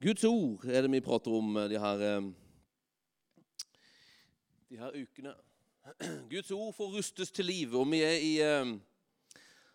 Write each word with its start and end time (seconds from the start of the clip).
Guds 0.00 0.24
ord 0.24 0.62
er 0.64 0.80
det 0.80 0.88
vi 0.94 1.02
prater 1.04 1.34
om 1.36 1.58
de 1.68 1.76
her, 1.76 2.02
eh, 2.06 2.28
de 4.70 4.78
her 4.80 4.94
ukene. 4.96 5.34
Guds 6.32 6.50
ord 6.56 6.72
får 6.72 6.94
rustes 6.94 7.30
til 7.36 7.44
live, 7.44 7.76
og 7.76 7.84
vi 7.92 8.00
er 8.00 8.16
i 8.16 8.30
eh, 8.40 8.72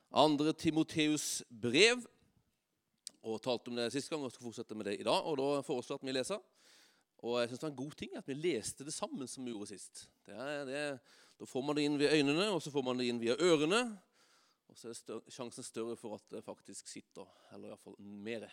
andre 0.09 0.55
Timoteus 0.57 1.43
brev. 1.61 2.01
Og 3.21 3.37
talte 3.45 3.69
om 3.69 3.77
det 3.77 3.91
sist 3.93 4.09
gang 4.09 4.25
og 4.25 4.33
skal 4.33 4.47
fortsette 4.47 4.73
med 4.73 4.89
det 4.89 4.97
i 4.97 5.05
dag. 5.05 5.21
og 5.21 5.37
Da 5.37 5.61
foreslår 5.61 5.99
jeg 5.99 6.01
at 6.01 6.09
vi 6.09 6.17
leser. 6.17 6.43
Og 7.21 7.39
jeg 7.39 7.47
synes 7.51 7.59
det 7.59 7.69
var 7.69 7.75
en 7.75 7.83
god 7.85 7.97
ting 8.01 8.17
at 8.17 8.27
vi 8.27 8.41
leste 8.41 8.89
det 8.89 8.97
sammen 8.97 9.29
som 9.29 9.45
vi 9.45 9.53
gjorde 9.53 9.75
sist. 9.75 10.07
Det 10.25 10.33
er, 10.33 10.65
det, 10.65 10.85
da 11.37 11.53
får 11.53 11.69
man 11.69 11.77
det 11.77 11.85
inn 11.85 12.01
via 12.01 12.15
øynene, 12.17 12.49
og 12.49 12.63
så 12.65 12.73
får 12.73 12.89
man 12.89 12.97
det 12.97 13.11
inn 13.13 13.21
via 13.21 13.37
ørene. 13.37 13.85
Og 14.73 14.77
så 14.77 14.89
er 14.89 14.97
større, 14.97 15.29
sjansen 15.29 15.69
større 15.69 15.93
for 16.01 16.17
at 16.17 16.33
det 16.33 16.47
faktisk 16.49 16.89
sitter, 16.89 17.29
eller 17.53 17.75
iallfall 17.75 18.01
mer. 18.01 18.49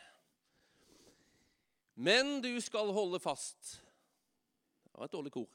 Men 1.94 2.40
du 2.40 2.54
skal 2.60 2.92
holde 2.92 3.20
fast 3.20 3.76
Det 4.84 4.98
var 4.98 5.08
et 5.08 5.12
dårlig 5.12 5.32
kor. 5.32 5.48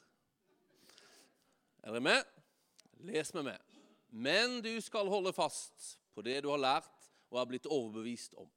Er 1.83 1.93
dere 1.93 2.03
med? 2.03 2.23
Les 3.05 3.33
med 3.33 3.45
meg. 3.51 3.75
Men 4.09 4.59
du 4.65 4.73
skal 4.81 5.09
holde 5.11 5.33
fast 5.35 5.97
på 6.15 6.23
det 6.25 6.39
du 6.43 6.49
har 6.49 6.61
lært 6.61 7.09
og 7.29 7.41
er 7.41 7.49
blitt 7.51 7.69
overbevist 7.69 8.33
om. 8.39 8.49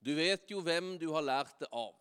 Du 0.00 0.12
vet 0.16 0.44
jo 0.50 0.60
hvem 0.64 0.94
du 1.00 1.08
har 1.14 1.24
lært 1.24 1.56
det 1.60 1.68
av. 1.72 1.96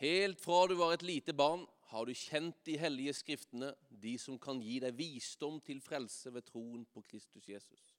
Helt 0.00 0.40
fra 0.40 0.66
du 0.68 0.76
var 0.78 0.94
et 0.94 1.04
lite 1.06 1.34
barn, 1.36 1.64
har 1.88 2.04
du 2.04 2.12
kjent 2.12 2.58
de 2.68 2.76
hellige 2.78 3.14
skriftene, 3.16 3.72
de 3.88 4.12
som 4.20 4.36
kan 4.38 4.60
gi 4.60 4.76
deg 4.84 4.96
visdom 4.98 5.56
til 5.64 5.80
frelse 5.80 6.30
ved 6.34 6.44
troen 6.46 6.84
på 6.92 7.02
Kristus 7.08 7.48
Jesus. 7.48 7.94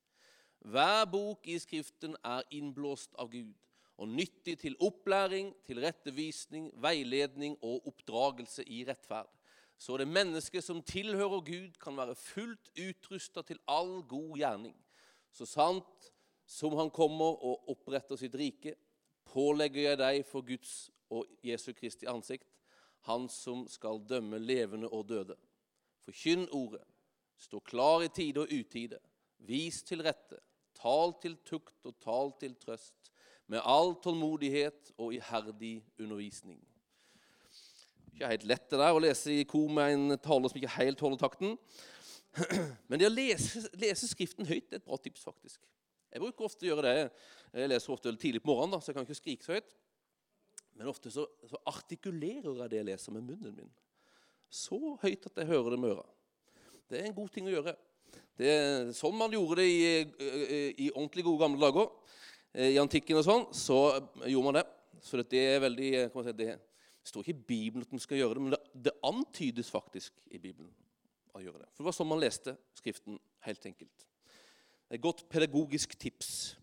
Hver 0.59 1.05
bok 1.09 1.47
i 1.49 1.57
Skriften 1.59 2.15
er 2.23 2.45
innblåst 2.53 3.15
av 3.17 3.31
Gud 3.33 3.55
og 3.99 4.07
nyttig 4.07 4.55
til 4.61 4.77
opplæring, 4.79 5.51
tilrettevisning, 5.67 6.69
veiledning 6.79 7.57
og 7.61 7.87
oppdragelse 7.87 8.63
i 8.63 8.85
rettferd. 8.87 9.27
Så 9.79 9.97
det 9.97 10.07
mennesket 10.07 10.63
som 10.63 10.81
tilhører 10.83 11.43
Gud, 11.43 11.75
kan 11.79 11.97
være 11.97 12.15
fullt 12.15 12.71
utrusta 12.79 13.43
til 13.43 13.59
all 13.67 14.01
god 14.07 14.37
gjerning. 14.37 14.75
Så 15.31 15.45
sant 15.45 16.11
som 16.47 16.75
han 16.79 16.91
kommer 16.91 17.43
og 17.43 17.69
oppretter 17.71 18.19
sitt 18.19 18.35
rike, 18.39 18.75
pålegger 19.29 19.89
jeg 19.89 19.99
deg 19.99 20.23
for 20.27 20.47
Guds 20.47 20.89
og 21.11 21.27
Jesu 21.43 21.73
Kristi 21.75 22.07
ansikt, 22.09 22.47
han 23.07 23.27
som 23.31 23.67
skal 23.71 24.01
dømme 24.07 24.39
levende 24.39 24.89
og 24.89 25.07
døde. 25.11 25.35
Forkynn 26.03 26.47
ordet, 26.55 26.83
stå 27.37 27.59
klar 27.59 28.03
i 28.03 28.11
tide 28.15 28.43
og 28.43 28.51
utide, 28.51 28.99
vis 29.47 29.83
til 29.83 30.03
rette, 30.03 30.39
tal 30.79 31.15
til 31.21 31.37
tukt 31.45 31.85
og 31.87 31.95
tal 32.03 32.33
til 32.39 32.55
trøst 32.59 33.11
med 33.49 33.63
all 33.65 33.95
tålmodighet 34.03 34.91
og 34.97 35.15
iherdig 35.17 35.79
undervisning. 35.99 36.59
Ikke 38.13 38.29
helt 38.29 38.45
lett 38.51 38.67
det 38.69 38.79
der 38.81 38.93
å 38.93 39.01
lese 39.01 39.33
i 39.33 39.47
kor 39.47 39.71
med 39.73 39.95
en 39.95 40.19
taler 40.21 40.51
som 40.51 40.59
ikke 40.59 40.75
helt 40.75 41.01
holder 41.01 41.21
takten. 41.21 41.57
Men 42.89 43.01
det 43.01 43.09
å 43.09 43.13
lese, 43.13 43.63
lese 43.79 44.09
Skriften 44.11 44.47
høyt 44.49 44.69
er 44.69 44.81
et 44.81 44.85
bra 44.85 44.99
tips, 45.01 45.25
faktisk. 45.25 45.61
Jeg 46.09 46.21
bruker 46.21 46.45
ofte 46.45 46.65
å 46.65 46.71
gjøre 46.71 46.85
det. 46.85 47.09
Jeg 47.57 47.71
leser 47.71 47.93
ofte 47.93 48.13
tidlig 48.21 48.41
på 48.43 48.51
morgenen, 48.51 48.75
da, 48.75 48.81
så 48.81 48.91
jeg 48.91 48.97
kan 48.97 49.07
ikke 49.07 49.17
skrike 49.17 49.45
så 49.45 49.57
høyt. 49.57 49.75
Men 50.77 50.89
ofte 50.91 51.11
så, 51.13 51.25
så 51.49 51.59
artikulerer 51.69 52.63
jeg 52.63 52.71
det 52.71 52.81
jeg 52.81 52.89
leser, 52.91 53.15
med 53.15 53.25
munnen 53.29 53.55
min. 53.57 53.73
Så 54.49 54.77
høyt 55.01 55.25
at 55.29 55.41
jeg 55.41 55.49
hører 55.49 55.73
det 55.73 55.81
med 55.81 55.93
øra. 55.95 56.05
Det 56.89 57.01
er 57.01 57.09
en 57.09 57.17
god 57.17 57.33
ting 57.33 57.49
å 57.49 57.53
gjøre. 57.53 57.75
Det 58.39 58.49
er 58.49 58.91
sånn 58.95 59.17
man 59.19 59.33
gjorde 59.35 59.59
det 59.59 59.67
i, 59.69 59.81
i 60.85 60.91
ordentlig 60.93 61.25
gode 61.27 61.43
gamle 61.43 61.61
dager. 61.61 61.89
Eh, 62.53 62.73
i 62.73 62.79
antikken 62.81 63.19
og 63.19 63.25
sånn, 63.25 63.45
så 63.53 63.79
gjorde 64.25 64.45
man 64.47 64.59
det. 64.59 64.65
Så 65.05 65.19
det 65.21 65.41
er 65.53 65.63
veldig 65.63 65.89
si, 66.11 66.33
Det 66.35 66.55
står 67.07 67.23
ikke 67.23 67.37
i 67.37 67.47
Bibelen 67.47 67.85
at 67.85 67.91
man 67.91 68.01
skal 68.03 68.17
gjøre 68.17 68.35
det, 68.35 68.41
men 68.43 68.53
det, 68.55 68.59
det, 68.89 68.95
antydes 69.05 69.69
faktisk 69.71 70.13
i 70.31 70.37
Bibelen 70.37 70.71
å 71.33 71.41
gjøre 71.41 71.61
det. 71.61 71.69
For 71.71 71.83
det 71.83 71.89
var 71.89 71.97
sånn 71.97 72.09
man 72.09 72.21
leste 72.21 72.57
Skriften, 72.75 73.19
helt 73.45 73.65
enkelt. 73.65 74.07
Et 74.89 75.01
godt 75.01 75.23
pedagogisk 75.29 75.93
tips. 75.99 76.57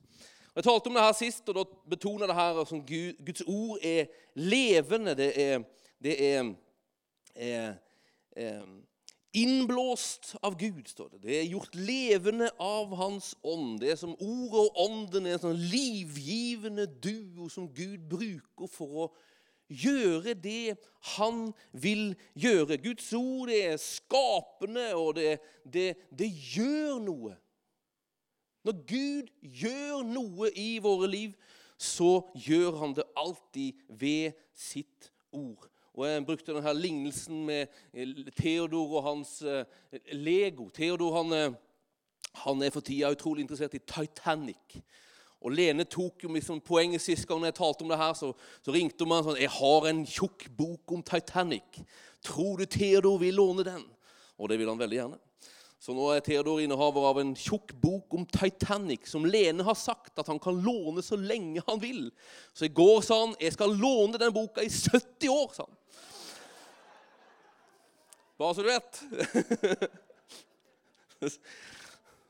Jeg 0.56 0.64
talte 0.64 0.90
om 0.90 0.96
det 0.96 1.04
her 1.04 1.16
sist, 1.16 1.48
og 1.48 1.54
da 1.54 1.64
betoner 1.88 2.30
det 2.30 2.36
her 2.36 2.60
at 2.62 2.70
Gud, 2.88 3.18
Guds 3.24 3.42
ord 3.46 3.82
er 3.84 4.06
levende. 4.34 5.14
Det 5.14 5.30
er, 5.36 5.64
det 6.02 6.14
er, 6.26 6.52
er, 7.34 7.74
er 8.36 8.62
Innblåst 9.36 10.34
av 10.40 10.56
Gud, 10.56 10.86
står 10.88 11.10
det. 11.12 11.22
Det 11.26 11.34
er 11.36 11.48
gjort 11.50 11.74
levende 11.76 12.48
av 12.62 12.94
Hans 12.96 13.34
ånd. 13.44 13.82
Det 13.82 13.90
er 13.92 13.98
som 14.00 14.14
ordet 14.16 14.62
og 14.62 14.78
ånden 14.86 15.26
er 15.28 15.36
en 15.36 15.42
sånn 15.42 15.64
livgivende 15.72 16.86
duo 17.04 17.50
som 17.52 17.66
Gud 17.76 18.06
bruker 18.08 18.70
for 18.72 19.02
å 19.04 19.08
gjøre 19.68 20.36
det 20.40 20.76
han 21.16 21.50
vil 21.72 22.14
gjøre. 22.38 22.78
Guds 22.80 23.10
ord 23.18 23.50
det 23.50 23.60
er 23.74 23.82
skapende, 23.82 24.88
og 24.96 25.16
det, 25.18 25.36
det, 25.64 25.90
det 26.16 26.30
gjør 26.54 26.96
noe. 27.04 27.36
Når 28.66 28.82
Gud 28.88 29.30
gjør 29.42 30.02
noe 30.06 30.50
i 30.58 30.78
våre 30.82 31.10
liv, 31.10 31.36
så 31.76 32.24
gjør 32.34 32.80
han 32.80 32.96
det 32.96 33.04
alltid 33.20 33.84
ved 34.00 34.38
sitt 34.56 35.12
ord. 35.30 35.68
Og 35.96 36.04
Jeg 36.04 36.24
brukte 36.26 36.52
denne 36.52 36.72
lignelsen 36.76 37.44
med 37.48 37.70
eh, 37.94 38.10
Theodor 38.36 38.98
og 38.98 39.04
hans 39.06 39.38
eh, 39.42 39.64
Lego. 40.12 40.68
Theodor 40.68 41.14
han, 41.16 41.32
eh, 41.32 41.54
han 42.42 42.62
er 42.62 42.72
for 42.74 42.84
tida 42.84 43.08
utrolig 43.14 43.46
interessert 43.46 43.78
i 43.78 43.80
Titanic. 43.80 44.76
Og 45.40 45.54
Lene 45.56 45.86
tok 45.88 46.26
jo 46.26 46.34
liksom 46.34 46.60
poenget 46.60 47.00
sist 47.00 47.24
gang 47.28 47.46
jeg 47.48 47.56
talte 47.56 47.84
om 47.84 47.92
det 47.92 48.00
her, 48.00 48.12
så, 48.12 48.34
så 48.60 48.74
ringte 48.74 49.04
hun 49.04 49.12
meg 49.14 49.24
sånn 49.24 49.40
'Jeg 49.40 49.52
har 49.56 49.86
en 49.88 50.02
tjukk 50.04 50.44
bok 50.58 50.92
om 50.92 51.02
Titanic. 51.02 51.80
Tror 52.24 52.60
du 52.60 52.66
Theodor 52.66 53.16
vil 53.22 53.40
låne 53.40 53.64
den?' 53.64 53.88
Og 54.36 54.50
det 54.50 54.58
vil 54.58 54.68
han 54.68 54.78
veldig 54.78 54.98
gjerne. 54.98 55.18
Så 55.80 55.94
nå 55.96 56.10
er 56.12 56.20
Theodor 56.20 56.60
innehaver 56.60 57.08
av 57.08 57.22
en 57.22 57.32
tjukk 57.32 57.72
bok 57.80 58.12
om 58.18 58.26
Titanic, 58.26 59.08
som 59.08 59.24
Lene 59.24 59.64
har 59.64 59.76
sagt 59.80 60.18
at 60.18 60.28
han 60.28 60.40
kan 60.40 60.60
låne 60.60 61.00
så 61.00 61.16
lenge 61.16 61.64
han 61.68 61.80
vil. 61.80 62.10
Så 62.52 62.68
i 62.68 62.74
går 62.74 63.00
sa 63.00 63.20
han 63.24 63.36
'Jeg 63.40 63.52
skal 63.52 63.72
låne 63.72 64.18
den 64.18 64.32
boka 64.32 64.60
i 64.60 64.68
70 64.68 65.28
år'. 65.32 65.54
sa 65.54 65.64
han. 65.64 65.75
Bare 68.36 68.54
så 68.54 68.62
du 68.62 68.68
vet. 68.68 69.02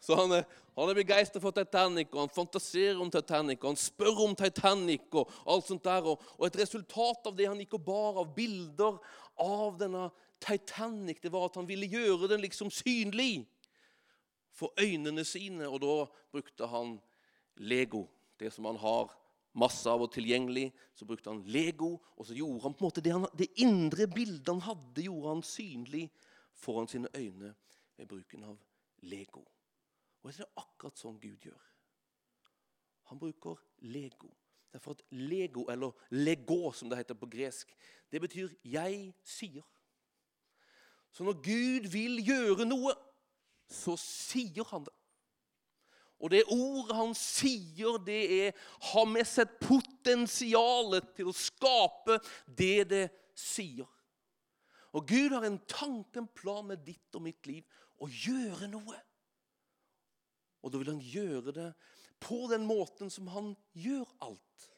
Så 0.06 0.14
han 0.14 0.44
han 0.76 0.90
er 0.92 0.98
begeistra 0.98 1.40
for 1.40 1.56
Titanic, 1.56 2.10
og 2.12 2.26
han 2.26 2.32
fantaserer 2.36 2.98
om 3.00 3.08
Titanic, 3.08 3.62
og 3.62 3.70
han 3.70 3.78
spør 3.80 4.18
om 4.26 4.34
Titanic 4.36 5.06
og 5.16 5.30
alt 5.48 5.70
sånt 5.70 5.86
der. 5.86 6.04
Og, 6.04 6.20
og 6.36 6.44
et 6.44 6.58
resultat 6.60 7.30
av 7.30 7.36
det 7.38 7.46
han 7.48 7.62
gikk 7.62 7.78
og 7.78 7.86
bar 7.86 8.18
av 8.20 8.34
bilder 8.36 8.98
av 9.40 9.78
denne 9.80 10.10
Titanic, 10.44 11.22
det 11.24 11.32
var 11.32 11.48
at 11.48 11.56
han 11.56 11.68
ville 11.68 11.88
gjøre 11.88 12.28
den 12.28 12.44
liksom 12.44 12.68
synlig 12.68 13.46
for 14.52 14.76
øynene 14.76 15.24
sine. 15.24 15.64
Og 15.64 15.80
da 15.80 15.96
brukte 16.36 16.68
han 16.68 16.98
Lego, 17.56 18.04
det 18.36 18.52
som 18.52 18.68
han 18.68 18.76
har 18.82 19.16
masse 19.58 19.88
av 19.90 20.04
og 20.04 20.12
tilgjengelig. 20.14 20.68
Så 20.94 21.08
brukte 21.08 21.32
han 21.32 21.42
Lego, 21.48 21.96
og 22.16 22.28
så 22.28 22.36
gjorde 22.36 22.62
han 22.64 22.76
på 22.76 22.84
en 22.84 22.88
måte 22.88 23.04
det, 23.04 23.12
han, 23.16 23.28
det 23.36 23.50
indre 23.62 24.08
bildet 24.12 24.52
han 24.52 24.64
hadde, 24.64 25.06
gjorde 25.06 25.34
han 25.34 25.44
synlig 25.46 26.06
foran 26.56 26.88
sine 26.90 27.10
øyne 27.16 27.54
ved 27.96 28.08
bruken 28.10 28.44
av 28.48 28.58
Lego. 29.04 29.44
Og 30.22 30.32
det 30.32 30.42
er 30.44 30.58
akkurat 30.60 30.98
sånn 30.98 31.20
Gud 31.22 31.46
gjør. 31.46 31.62
Han 33.12 33.20
bruker 33.22 33.60
Lego. 33.86 34.32
Derfor 34.72 34.96
at 34.96 35.02
Lego, 35.10 35.64
eller 35.72 35.94
lego 36.10 36.72
som 36.74 36.90
det 36.90 36.98
heter 36.98 37.16
på 37.16 37.28
gresk, 37.32 37.70
det 38.12 38.20
betyr 38.20 38.48
'jeg 38.64 39.14
sier'. 39.24 39.64
Så 41.10 41.24
når 41.24 41.32
Gud 41.32 41.88
vil 41.88 42.18
gjøre 42.26 42.64
noe, 42.64 42.92
så 43.68 43.96
sier 43.96 44.64
han 44.64 44.84
det. 44.84 44.92
Og 46.16 46.32
det 46.32 46.46
ordet 46.48 46.96
han 46.96 47.12
sier, 47.18 47.98
det 48.00 48.22
er 48.38 48.62
har 48.92 49.08
med 49.10 49.26
seg 49.28 49.58
potensialet 49.60 51.10
til 51.16 51.28
å 51.28 51.36
skape 51.36 52.18
det 52.46 52.86
det 52.92 53.04
sier. 53.36 53.88
Og 54.96 55.04
Gud 55.08 55.34
har 55.36 55.44
en 55.44 55.58
tanke, 55.68 56.22
en 56.22 56.30
plan 56.32 56.64
med 56.64 56.80
ditt 56.86 57.18
og 57.18 57.26
mitt 57.26 57.44
liv 57.48 57.64
å 58.00 58.08
gjøre 58.08 58.70
noe. 58.72 59.00
Og 60.64 60.72
da 60.72 60.80
vil 60.80 60.94
han 60.94 61.02
gjøre 61.04 61.52
det 61.54 61.68
på 62.22 62.46
den 62.50 62.64
måten 62.66 63.12
som 63.12 63.28
han 63.34 63.52
gjør 63.76 64.08
alt, 64.24 64.70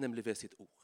nemlig 0.00 0.24
ved 0.26 0.40
sitt 0.40 0.56
ord. 0.56 0.81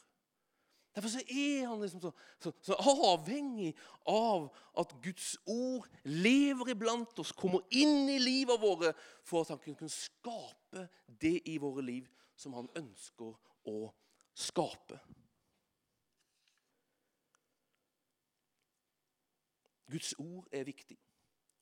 Derfor 0.94 1.12
så 1.12 1.20
er 1.29 1.67
han 1.69 1.81
liksom 1.81 2.00
så, 2.00 2.11
så, 2.40 2.52
så, 2.62 2.76
avhengig 3.12 3.75
av 4.08 4.49
at 4.79 4.94
Guds 5.02 5.37
ord 5.46 5.87
lever 6.02 6.73
iblant 6.75 7.20
oss, 7.23 7.32
kommer 7.32 7.62
inn 7.70 8.08
i 8.11 8.19
livet 8.19 8.61
våre, 8.61 8.94
for 9.23 9.44
at 9.44 9.52
han 9.55 9.62
kan 9.62 9.76
kunne 9.79 9.94
skape 9.94 10.88
det 11.06 11.37
i 11.46 11.58
våre 11.62 11.85
liv 11.85 12.08
som 12.38 12.56
han 12.58 12.70
ønsker 12.79 13.35
å 13.69 13.79
skape. 14.38 14.99
Guds 19.88 20.14
ord 20.19 20.49
er 20.52 20.67
viktig. 20.69 20.99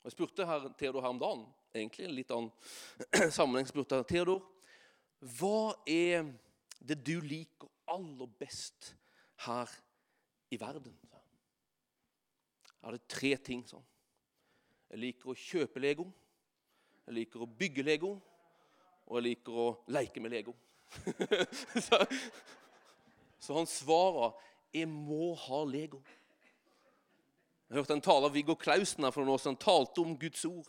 Jeg 0.07 0.15
spurte 0.15 0.47
her, 0.47 0.69
Theodor 0.79 1.03
her 1.03 1.15
om 1.15 1.19
dagen, 1.19 1.47
egentlig 1.75 2.07
en 2.07 2.15
litt 2.15 2.33
annen 2.35 3.31
sammenheng. 3.37 3.67
spurte 3.69 4.01
jeg, 4.01 4.09
Theodor, 4.11 4.45
hva 5.39 5.75
er 5.87 6.29
det 6.79 7.01
du 7.07 7.19
liker 7.25 7.71
aller 7.91 8.31
best 8.39 8.95
her 9.37 9.71
i 10.51 10.61
verden. 10.61 10.95
Jeg 12.83 12.89
hadde 12.93 13.03
tre 13.11 13.33
ting 13.43 13.65
sånn. 13.67 13.85
Jeg 14.93 15.03
liker 15.03 15.33
å 15.33 15.39
kjøpe 15.39 15.83
Lego, 15.83 16.07
jeg 17.07 17.17
liker 17.21 17.43
å 17.43 17.49
bygge 17.51 17.83
Lego, 17.83 18.13
og 19.07 19.19
jeg 19.19 19.27
liker 19.27 19.59
å 19.59 19.67
leke 19.91 20.23
med 20.23 20.35
Lego. 20.35 20.55
så, 21.87 21.99
så 23.43 23.57
han 23.59 23.67
svarer 23.67 24.37
'Jeg 24.73 24.89
må 24.89 25.35
ha 25.35 25.65
Lego'. 25.65 26.03
Jeg 27.69 27.79
hørte 27.79 27.93
en 27.97 28.01
taler 28.01 28.29
Viggo 28.31 28.55
Klausen 28.55 29.05
her 29.05 29.11
for 29.11 29.25
noen 29.25 29.35
år 29.35 29.43
siden 29.43 29.57
talte 29.59 30.03
om 30.03 30.19
Guds 30.19 30.45
ord. 30.45 30.69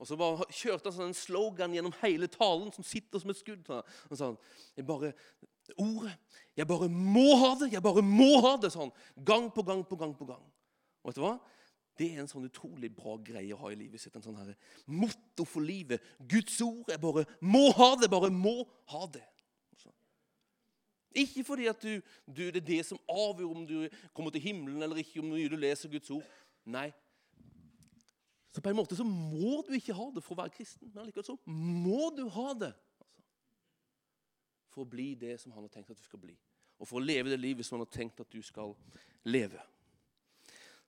Og 0.00 0.08
så 0.08 0.16
bare 0.18 0.48
kjørte 0.50 0.88
han 0.88 0.96
sånn 0.96 1.10
en 1.12 1.16
slogan 1.16 1.74
gjennom 1.76 1.94
hele 2.00 2.26
talen 2.30 2.72
som 2.74 2.86
sitter 2.86 3.22
som 3.22 3.30
et 3.30 3.38
skudd. 3.38 3.68
Han 3.68 4.18
sa 4.18 4.32
jeg 4.76 4.86
bare, 4.88 5.12
Ordet. 5.80 6.16
Jeg 6.56 6.66
bare 6.68 6.88
må 6.90 7.36
ha 7.40 7.52
det! 7.60 7.70
Jeg 7.72 7.82
bare 7.84 8.02
må 8.04 8.34
ha 8.44 8.56
det! 8.60 8.72
sånn. 8.74 8.90
Gang 9.24 9.48
på 9.54 9.64
gang 9.64 9.84
på 9.88 9.96
gang 9.96 10.12
på 10.16 10.26
gang. 10.28 10.42
Og 11.02 11.10
vet 11.10 11.18
du 11.18 11.22
hva? 11.24 11.36
Det 11.96 12.08
er 12.08 12.22
en 12.22 12.28
sånn 12.28 12.48
utrolig 12.48 12.90
bra 12.92 13.14
greie 13.24 13.54
å 13.54 13.60
ha 13.60 13.70
i 13.72 13.78
livet 13.78 14.00
sitt. 14.02 14.14
En 14.16 14.24
sånn 14.24 14.36
her 14.40 14.52
motto 14.90 15.46
for 15.48 15.64
livet. 15.64 16.02
Guds 16.18 16.58
ord. 16.64 16.90
Jeg 16.90 17.00
bare 17.00 17.24
må 17.40 17.68
ha 17.78 17.92
det! 18.00 18.10
Bare 18.12 18.32
må 18.34 18.62
ha 18.92 19.06
det. 19.12 19.24
Ikke 21.12 21.44
fordi 21.44 21.66
at 21.68 21.82
du, 21.84 22.00
du, 22.24 22.46
det 22.48 22.62
er 22.62 22.68
det 22.68 22.82
som 22.88 23.00
avgjør 23.10 23.50
om 23.52 23.64
du 23.68 23.76
kommer 24.16 24.32
til 24.32 24.44
himmelen 24.46 24.80
eller 24.80 25.02
ikke, 25.02 25.20
om 25.20 25.28
du 25.28 25.56
leser 25.60 25.92
Guds 25.92 26.08
ord. 26.14 26.24
Nei. 26.64 26.88
Så 28.52 28.60
på 28.60 28.68
en 28.68 28.76
måte 28.76 28.96
så 28.96 29.04
må 29.08 29.62
du 29.66 29.72
ikke 29.76 29.96
ha 29.96 30.08
det 30.12 30.22
for 30.24 30.36
å 30.36 30.42
være 30.42 30.52
kristen. 30.52 30.90
Men 30.92 31.08
likevel 31.08 31.24
så 31.24 31.38
må 31.48 32.10
du 32.16 32.26
ha 32.34 32.52
det 32.60 32.72
for 34.72 34.84
å 34.84 34.88
bli 34.88 35.12
det 35.20 35.38
som 35.40 35.54
han 35.56 35.64
har 35.64 35.72
tenkt 35.72 35.92
at 35.92 36.00
du 36.00 36.04
skal 36.04 36.20
bli. 36.20 36.36
Og 36.80 36.88
for 36.88 37.00
å 37.00 37.04
leve 37.04 37.32
det 37.32 37.40
livet 37.40 37.66
som 37.66 37.78
han 37.78 37.86
har 37.86 37.94
tenkt 37.94 38.20
at 38.20 38.32
du 38.32 38.42
skal 38.44 38.74
leve. 39.28 39.60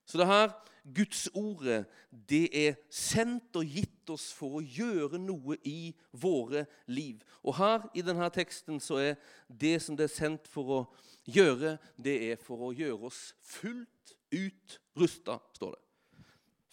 Så 0.04 0.20
det 0.20 0.28
her 0.28 0.50
Guds 0.84 1.30
ordet, 1.32 1.86
det 2.10 2.50
er 2.52 2.74
sendt 2.92 3.56
og 3.56 3.64
gitt 3.64 4.10
oss 4.12 4.26
for 4.36 4.58
å 4.58 4.64
gjøre 4.64 5.16
noe 5.16 5.56
i 5.64 5.94
våre 6.12 6.66
liv. 6.92 7.22
Og 7.40 7.56
her 7.56 7.86
i 7.96 8.04
denne 8.04 8.28
teksten 8.32 8.82
så 8.84 9.00
er 9.00 9.14
det 9.48 9.78
som 9.80 9.96
det 9.96 10.10
er 10.10 10.12
sendt 10.12 10.50
for 10.50 10.74
å 10.76 10.82
gjøre, 11.24 11.78
det 11.96 12.18
er 12.28 12.36
for 12.36 12.68
å 12.68 12.74
gjøre 12.76 13.08
oss 13.08 13.30
fullt 13.40 14.12
ut 14.34 14.76
rusta, 15.00 15.38
står 15.56 15.72
det. 15.78 15.83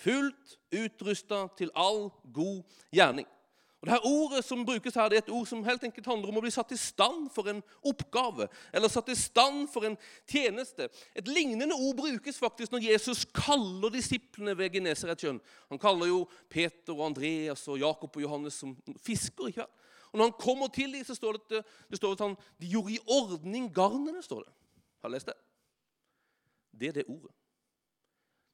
Fullt 0.01 0.57
utrusta 0.73 1.45
til 1.57 1.71
all 1.77 2.09
god 2.33 2.63
gjerning. 2.93 3.27
Og 3.81 3.87
det 3.87 3.93
her 3.95 4.05
Ordet 4.05 4.43
som 4.45 4.65
brukes 4.65 4.93
her, 4.93 5.09
det 5.09 5.17
er 5.17 5.23
et 5.23 5.33
ord 5.33 5.45
som 5.49 5.63
helt 5.65 5.83
enkelt 5.83 6.05
handler 6.05 6.29
om 6.29 6.37
å 6.37 6.43
bli 6.43 6.51
satt 6.53 6.69
i 6.75 6.77
stand 6.77 7.31
for 7.33 7.49
en 7.49 7.63
oppgave. 7.89 8.45
Eller 8.69 8.91
satt 8.93 9.09
i 9.09 9.17
stand 9.17 9.65
for 9.73 9.87
en 9.87 9.97
tjeneste. 10.29 10.85
Et 11.17 11.27
lignende 11.27 11.73
ord 11.73 11.97
brukes 11.97 12.37
faktisk 12.37 12.75
når 12.75 12.85
Jesus 12.91 13.23
kaller 13.33 13.89
disiplene 13.89 14.53
ved 14.57 14.77
Genesaretsjøen. 14.77 15.41
Han 15.73 15.81
kaller 15.81 16.11
jo 16.11 16.19
Peter 16.49 16.93
og 16.93 17.07
Andreas 17.07 17.65
og 17.73 17.81
Jakob 17.81 18.13
og 18.13 18.21
Johannes 18.21 18.61
som 18.61 18.77
fisker. 19.01 19.49
ikke 19.49 19.65
sant? 19.65 19.77
Og 20.11 20.19
Når 20.19 20.29
han 20.29 20.39
kommer 20.39 20.67
til 20.67 20.93
dem, 20.93 21.03
så 21.07 21.15
står 21.15 21.39
det, 21.49 21.65
det 21.89 21.97
står 21.97 22.17
at 22.19 22.25
han, 22.27 22.37
de 22.61 22.67
gjorde 22.67 22.93
i 22.93 23.03
ordning 23.07 23.73
garnene. 23.73 24.21
står 24.21 24.43
det. 24.43 24.53
Har 25.01 25.09
du 25.09 25.13
lest 25.15 25.31
det? 25.31 25.37
Det 26.79 26.87
er 26.87 26.99
det 27.01 27.05
ordet. 27.07 27.33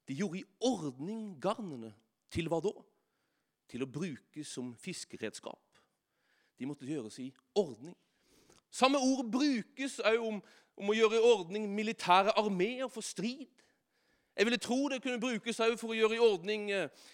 De 0.07 0.15
gjorde 0.15 0.39
i 0.39 0.45
ordning 0.59 1.35
garnene. 1.41 1.93
Til 2.31 2.49
hva 2.51 2.59
da? 2.63 2.73
til 3.71 3.83
å 3.83 3.89
brukes 3.91 4.47
som 4.47 4.71
fiskeredskap. 4.79 5.59
De 6.57 6.65
måtte 6.65 6.87
gjøres 6.87 7.19
i 7.21 7.27
ordning. 7.57 7.95
Samme 8.73 8.99
ord 8.99 9.27
brukes 9.31 9.99
òg 9.99 10.23
om, 10.23 10.39
om, 10.77 10.89
å 10.89 10.95
gjøre 10.95 11.19
i 11.19 11.27
ordning 11.33 11.67
militære 11.71 12.35
armeer 12.39 12.89
for 12.91 13.05
strid. 13.05 13.47
Jeg 14.37 14.45
ville 14.45 14.61
tro 14.61 14.79
det 14.91 15.01
kunne 15.03 15.21
brukes 15.21 15.61
òg 15.63 15.77
for 15.79 15.93
å 15.93 15.97
gjøre 15.97 16.17
i 16.17 16.23
ordning 16.23 16.67
Filip 16.71 17.05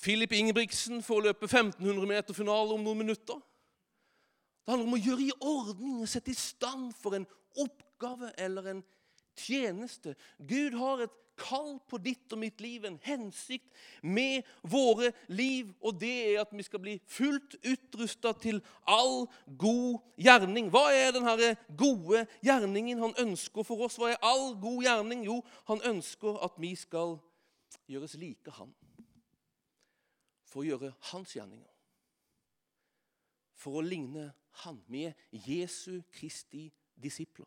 Philip 0.00 0.32
Ingebrigtsen 0.38 1.02
for 1.04 1.20
å 1.20 1.26
løpe 1.28 1.44
1500 1.44 2.06
meter 2.08 2.36
finale 2.36 2.72
om 2.72 2.84
noen 2.84 3.02
minutter. 3.02 3.36
Det 4.64 4.72
handler 4.72 4.86
om 4.88 4.96
å 4.96 5.00
gjøre 5.00 5.26
i 5.26 5.34
ordning 5.44 5.98
og 6.00 6.08
sette 6.08 6.32
i 6.32 6.38
stand 6.38 6.94
for 6.96 7.16
en 7.18 7.26
oppgave 7.60 8.30
eller 8.40 8.70
en 8.70 8.80
tjeneste. 9.36 10.14
Gud 10.38 10.78
har 10.78 11.04
et 11.04 11.18
kall 11.40 11.78
på 11.88 11.98
ditt 12.02 12.32
og 12.34 12.40
mitt 12.42 12.60
liv, 12.60 12.84
en 12.84 12.98
hensikt 13.04 13.68
med 14.02 14.46
våre 14.62 15.10
liv. 15.32 15.72
Og 15.80 15.96
det 16.00 16.12
er 16.34 16.42
at 16.42 16.52
vi 16.52 16.66
skal 16.66 16.82
bli 16.84 16.96
fullt 17.08 17.56
utrusta 17.64 18.34
til 18.42 18.60
all 18.84 19.24
god 19.60 20.00
gjerning. 20.20 20.68
Hva 20.72 20.86
er 20.92 21.14
denne 21.16 21.54
gode 21.78 22.26
gjerningen 22.44 23.02
han 23.02 23.16
ønsker 23.24 23.66
for 23.66 23.86
oss? 23.86 23.98
Hva 24.00 24.12
er 24.12 24.22
all 24.26 24.54
god 24.60 24.84
gjerning? 24.84 25.24
Jo, 25.28 25.40
han 25.70 25.82
ønsker 25.94 26.40
at 26.44 26.60
vi 26.60 26.74
skal 26.78 27.16
gjøres 27.90 28.18
like 28.20 28.54
han. 28.58 28.74
For 30.50 30.62
å 30.62 30.66
gjøre 30.66 30.92
hans 31.12 31.36
gjerninger. 31.36 31.70
For 33.54 33.80
å 33.80 33.86
ligne 33.86 34.30
han. 34.64 34.82
med 34.88 35.14
Jesu 35.32 36.02
Kristi 36.12 36.66
disipler. 37.00 37.46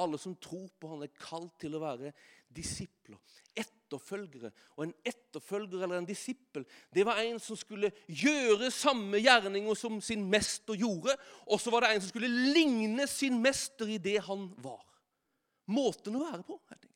Alle 0.00 0.18
som 0.18 0.34
tror 0.42 0.66
på 0.80 0.90
han 0.90 1.04
er 1.06 1.12
kalt 1.14 1.52
til 1.62 1.76
å 1.76 1.82
være 1.82 2.10
disipler, 2.54 3.18
etterfølgere. 3.54 4.50
Og 4.74 4.86
en 4.86 4.94
etterfølger 5.06 5.84
eller 5.84 6.00
en 6.00 6.08
disippel 6.08 6.64
det 6.94 7.04
var 7.06 7.20
en 7.22 7.38
som 7.42 7.58
skulle 7.58 7.92
gjøre 8.08 8.72
samme 8.74 9.20
gjerninger 9.22 9.78
som 9.78 10.00
sin 10.02 10.24
mester 10.30 10.78
gjorde. 10.78 11.14
Og 11.46 11.62
så 11.62 11.72
var 11.74 11.84
det 11.84 11.94
en 11.94 12.02
som 12.02 12.10
skulle 12.10 12.30
ligne 12.30 13.06
sin 13.10 13.38
mester 13.42 13.90
i 13.90 14.00
det 14.02 14.18
han 14.26 14.48
var. 14.64 14.82
Måten 15.70 16.18
å 16.18 16.26
være 16.26 16.42
på, 16.44 16.58
helt 16.58 16.82
enkelt. 16.82 16.90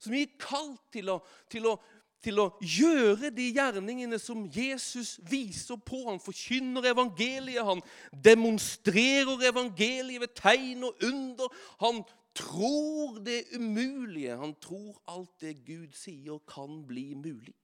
Som 0.00 0.14
gikk 0.16 0.36
kalt 0.40 0.82
til 0.94 1.10
å, 1.10 1.20
til 1.50 1.66
å 1.70 1.76
til 2.26 2.40
å 2.42 2.50
gjøre 2.60 3.30
de 3.34 3.46
gjerningene 3.54 4.18
som 4.20 4.44
Jesus 4.52 5.16
viser 5.30 5.78
på. 5.78 6.02
Han 6.08 6.20
forkynner 6.22 6.90
evangeliet, 6.90 7.62
han 7.64 7.82
demonstrerer 8.12 9.46
evangeliet 9.50 10.24
ved 10.24 10.34
tegn 10.38 10.88
og 10.88 11.06
under. 11.06 11.54
Han 11.82 12.02
tror 12.36 13.20
det 13.24 13.44
umulige. 13.56 14.36
Han 14.36 14.54
tror 14.62 14.98
alt 15.08 15.32
det 15.40 15.56
Gud 15.66 15.94
sier, 15.96 16.42
kan 16.48 16.82
bli 16.86 17.12
mulig. 17.14 17.54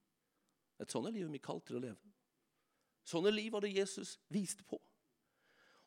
Et 0.81 0.91
sånt 0.91 1.07
er 1.07 1.29
vi 1.31 1.43
kalt 1.43 1.67
til 1.67 1.77
å 1.77 1.83
leve. 1.83 2.13
Sånne 3.07 3.31
liv 3.35 3.51
var 3.51 3.63
det 3.63 3.75
Jesus 3.75 4.17
viste 4.31 4.63
på. 4.67 4.79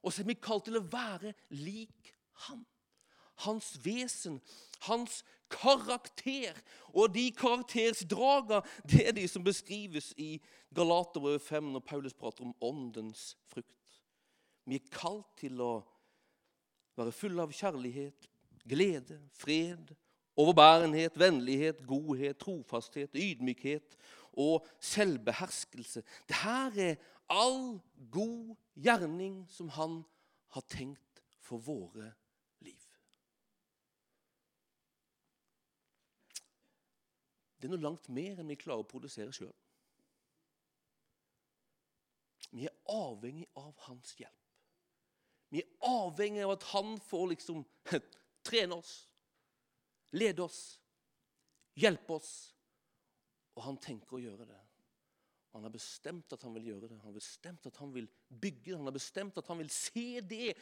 Og 0.05 0.12
så 0.12 0.22
er 0.22 0.29
vi 0.29 0.38
kalt 0.38 0.69
til 0.69 0.79
å 0.79 0.87
være 0.93 1.32
lik 1.50 2.12
ham 2.46 2.62
hans 3.44 3.75
vesen, 3.85 4.41
hans 4.87 5.23
karakter. 5.50 6.56
Og 6.94 7.15
de 7.15 7.31
karaktersdraga 7.37 8.63
det 8.89 9.06
er 9.08 9.17
de 9.17 9.27
som 9.29 9.44
beskrives 9.44 10.13
i 10.19 10.37
Galaterbrevet 10.75 11.43
5 11.43 11.72
når 11.75 11.84
Paulus 11.87 12.15
prater 12.15 12.46
om 12.46 12.55
åndens 12.60 13.37
frukt. 13.53 14.01
Vi 14.67 14.81
er 14.81 14.91
kalt 14.91 15.29
til 15.39 15.60
å 15.63 15.75
være 16.96 17.15
fulle 17.15 17.44
av 17.44 17.53
kjærlighet, 17.55 18.27
glede, 18.67 19.20
fred, 19.37 19.93
overbærenhet, 20.37 21.17
vennlighet, 21.19 21.84
godhet, 21.87 22.39
trofasthet, 22.41 23.15
ydmykhet 23.15 23.96
og 24.37 24.67
selvbeherskelse. 24.82 26.03
Dette 26.29 26.82
er 26.82 26.99
all 27.32 27.79
god 28.13 28.56
gjerning 28.75 29.44
som 29.51 29.70
han 29.77 30.01
har 30.56 30.65
tenkt 30.72 31.22
for 31.46 31.63
våre 31.63 32.10
det 37.56 37.69
er 37.69 37.72
noe 37.72 37.84
langt 37.84 38.10
mer 38.13 38.41
enn 38.41 38.51
vi 38.53 38.58
klarer 38.60 38.84
å 38.84 38.89
produsere 38.89 39.32
sjøl. 39.34 39.55
Vi 42.53 42.67
er 42.69 42.75
avhengig 42.93 43.46
av 43.58 43.72
hans 43.89 44.13
hjelp. 44.19 44.43
Vi 45.53 45.63
er 45.63 45.89
avhengig 45.89 46.44
av 46.44 46.56
at 46.56 46.67
han 46.72 46.96
får 47.06 47.31
liksom 47.34 47.63
trene 48.46 48.79
oss, 48.79 48.94
lede 50.17 50.44
oss, 50.44 50.60
hjelpe 51.79 52.19
oss. 52.19 52.32
Og 53.56 53.65
han 53.65 53.79
tenker 53.81 54.19
å 54.19 54.22
gjøre 54.22 54.46
det. 54.48 54.63
Han 55.56 55.65
har 55.65 55.72
bestemt 55.72 56.32
at 56.36 56.43
han 56.44 56.53
vil 56.58 56.67
gjøre 56.69 56.91
det. 56.91 56.98
Han 56.98 57.08
har 57.08 57.17
bestemt 57.17 57.67
at 57.69 57.79
han 57.81 57.93
vil 57.94 58.08
bygge. 58.29 58.75
Han 58.77 58.91
har 58.91 58.93
bestemt 58.93 59.39
at 59.41 59.46
han 59.48 59.63
vil 59.63 59.70
se 59.72 60.20
det. 60.20 60.53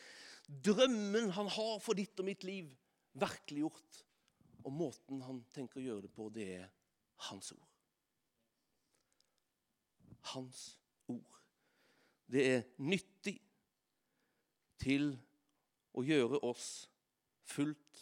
Drømmen 0.46 1.32
han 1.34 1.50
har 1.50 1.80
for 1.82 1.98
ditt 1.98 2.20
og 2.22 2.28
mitt 2.28 2.46
liv, 2.46 2.68
virkeliggjort. 3.18 3.98
Og 4.62 4.72
måten 4.72 5.24
han 5.26 5.42
tenker 5.54 5.80
å 5.80 5.86
gjøre 5.88 6.06
det 6.06 6.12
på, 6.14 6.28
det 6.30 6.46
er 6.60 6.68
hans 7.16 7.52
ord. 7.52 7.68
Hans 10.34 10.80
ord. 11.08 11.40
Det 12.26 12.46
er 12.54 12.62
nyttig 12.78 13.36
til 14.80 15.12
å 15.94 16.02
gjøre 16.04 16.40
oss 16.44 16.88
fullt 17.44 18.00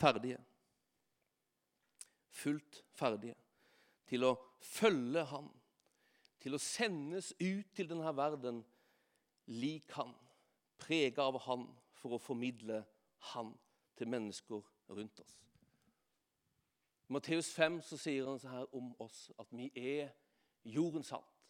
ferdige. 0.00 0.40
Fullt 2.32 2.82
ferdige 2.96 3.36
til 4.12 4.26
å 4.28 4.34
følge 4.60 5.24
Han, 5.30 5.48
til 6.42 6.56
å 6.56 6.60
sendes 6.60 7.30
ut 7.38 7.70
til 7.72 7.88
denne 7.88 8.12
verden 8.16 8.60
lik 9.48 9.88
Han, 9.96 10.12
prega 10.82 11.24
av 11.30 11.38
Han, 11.46 11.64
for 11.96 12.16
å 12.16 12.22
formidle 12.22 12.82
Han 13.32 13.54
til 13.96 14.10
mennesker 14.12 14.60
rundt 14.92 15.22
oss. 15.22 15.38
I 17.12 17.14
Matteus 17.14 17.50
5 17.52 17.82
så 17.84 17.96
sier 18.00 18.24
han 18.24 18.38
så 18.40 18.48
her 18.48 18.70
om 18.72 18.86
oss 19.04 19.26
at 19.36 19.50
vi 19.52 19.66
er 19.76 20.14
jordens 20.64 21.10
salt. 21.12 21.42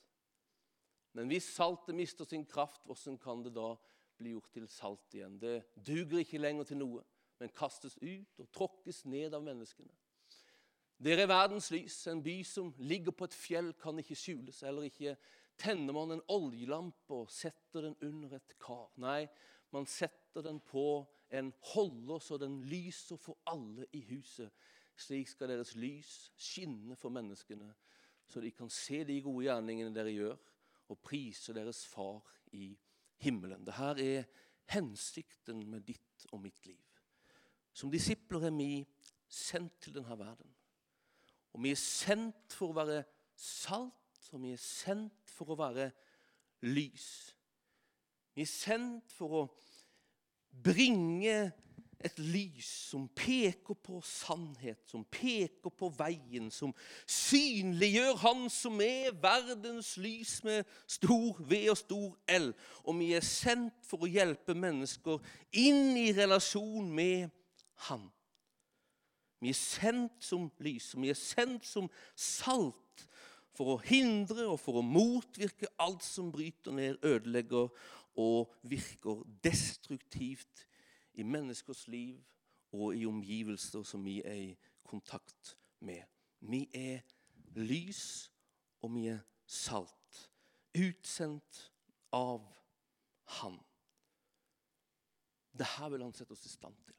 Men 1.14 1.28
hvis 1.30 1.52
saltet 1.54 1.94
mister 1.94 2.26
sin 2.26 2.42
kraft, 2.50 2.80
hvordan 2.82 3.14
kan 3.22 3.44
det 3.44 3.52
da 3.54 3.68
bli 4.18 4.32
gjort 4.32 4.50
til 4.56 4.66
salt 4.66 5.14
igjen? 5.14 5.36
Det 5.38 5.60
duger 5.76 6.24
ikke 6.24 6.40
lenger 6.42 6.66
til 6.66 6.80
noe, 6.80 7.04
men 7.38 7.54
kastes 7.54 7.94
ut 8.02 8.42
og 8.42 8.50
tråkkes 8.50 9.04
ned 9.06 9.38
av 9.38 9.46
menneskene. 9.46 9.94
Dere 10.98 11.28
er 11.28 11.30
verdens 11.30 11.70
lys. 11.70 12.00
En 12.10 12.24
by 12.26 12.40
som 12.42 12.74
ligger 12.82 13.14
på 13.14 13.30
et 13.30 13.38
fjell, 13.38 13.70
kan 13.78 14.02
ikke 14.02 14.18
skjules. 14.18 14.64
Eller 14.66 14.90
ikke 14.90 15.14
tenner 15.62 15.94
man 15.94 16.16
en 16.16 16.26
oljelampe 16.26 17.22
og 17.22 17.30
setter 17.30 17.86
den 17.86 17.94
under 18.02 18.34
et 18.40 18.58
kar. 18.58 18.90
Nei, 18.98 19.28
man 19.70 19.86
setter 19.86 20.42
den 20.42 20.58
på 20.58 21.04
en 21.30 21.54
holder 21.70 22.18
så 22.18 22.36
den 22.42 22.64
lyser 22.66 23.16
for 23.16 23.38
alle 23.46 23.86
i 23.94 24.02
huset. 24.10 24.50
Slik 24.98 25.28
skal 25.28 25.50
deres 25.50 25.74
lys 25.78 26.32
skinne 26.36 26.96
for 26.96 27.12
menneskene, 27.14 27.70
så 28.28 28.40
de 28.40 28.52
kan 28.54 28.70
se 28.70 29.02
de 29.04 29.20
gode 29.24 29.46
gjerningene 29.46 29.94
dere 29.94 30.12
gjør, 30.14 30.38
og 30.92 31.00
prise 31.00 31.54
deres 31.56 31.84
far 31.88 32.20
i 32.52 32.72
himmelen. 33.24 33.64
Dette 33.64 34.04
er 34.04 34.26
hensikten 34.72 35.64
med 35.70 35.86
ditt 35.88 36.26
og 36.32 36.42
mitt 36.44 36.66
liv. 36.66 36.82
Som 37.72 37.90
disipler 37.92 38.48
er 38.48 38.56
vi 38.56 38.84
sendt 39.32 39.80
til 39.80 39.96
denne 39.96 40.18
verden. 40.18 40.52
Og 41.52 41.62
vi 41.64 41.72
er 41.72 41.80
sendt 41.80 42.52
for 42.56 42.72
å 42.72 42.76
være 42.76 43.02
salt, 43.36 44.28
og 44.32 44.42
vi 44.44 44.52
er 44.54 44.60
sendt 44.60 45.32
for 45.32 45.52
å 45.52 45.58
være 45.60 45.90
lys. 46.68 47.08
Vi 48.32 48.44
er 48.44 48.48
sendt 48.48 49.12
for 49.12 49.36
å 49.36 49.42
bringe 50.52 51.52
et 52.04 52.18
lys 52.18 52.68
som 52.90 53.06
peker 53.16 53.76
på 53.78 54.00
sannhet, 54.06 54.80
som 54.90 55.04
peker 55.04 55.70
på 55.70 55.90
veien, 55.98 56.50
som 56.50 56.74
synliggjør 57.06 58.18
Han 58.22 58.48
som 58.52 58.80
er 58.84 59.14
verdens 59.22 59.94
lys 60.02 60.38
med 60.46 60.68
stor 60.90 61.38
V 61.48 61.60
og 61.72 61.78
stor 61.78 62.16
L. 62.36 62.50
Og 62.84 62.98
vi 62.98 63.12
er 63.16 63.26
sendt 63.26 63.78
for 63.86 64.04
å 64.04 64.10
hjelpe 64.10 64.54
mennesker 64.54 65.22
inn 65.62 65.96
i 66.00 66.10
relasjon 66.16 66.90
med 66.90 67.30
Han. 67.88 68.08
Vi 69.42 69.50
er 69.50 69.58
sendt 69.58 70.22
som 70.22 70.46
lys, 70.62 70.92
og 70.94 71.02
vi 71.02 71.10
er 71.10 71.18
sendt 71.18 71.66
som 71.66 71.88
salt 72.14 73.06
for 73.52 73.74
å 73.74 73.80
hindre 73.84 74.46
og 74.48 74.60
for 74.62 74.78
å 74.80 74.86
motvirke 74.86 75.70
alt 75.82 76.04
som 76.06 76.30
bryter 76.32 76.74
ned, 76.76 77.00
ødelegger 77.02 77.72
og 78.22 78.52
virker 78.68 79.24
destruktivt 79.44 80.66
i 81.14 81.22
menneskers 81.22 81.86
liv 81.88 82.20
og 82.72 82.96
i 82.96 83.06
omgivelser 83.06 83.82
som 83.82 84.04
vi 84.04 84.20
er 84.24 84.34
i 84.34 84.58
kontakt 84.84 85.56
med. 85.80 86.02
Vi 86.40 86.68
er 86.74 87.00
lys, 87.54 88.32
og 88.80 88.94
vi 88.94 89.06
er 89.06 89.20
salt. 89.46 90.30
Utsendt 90.78 91.72
av 92.12 92.48
Han. 93.40 93.58
Dette 95.52 95.88
vil 95.92 96.02
han 96.02 96.14
sette 96.16 96.32
oss 96.34 96.46
i 96.48 96.52
stand 96.52 96.76
til. 96.86 96.96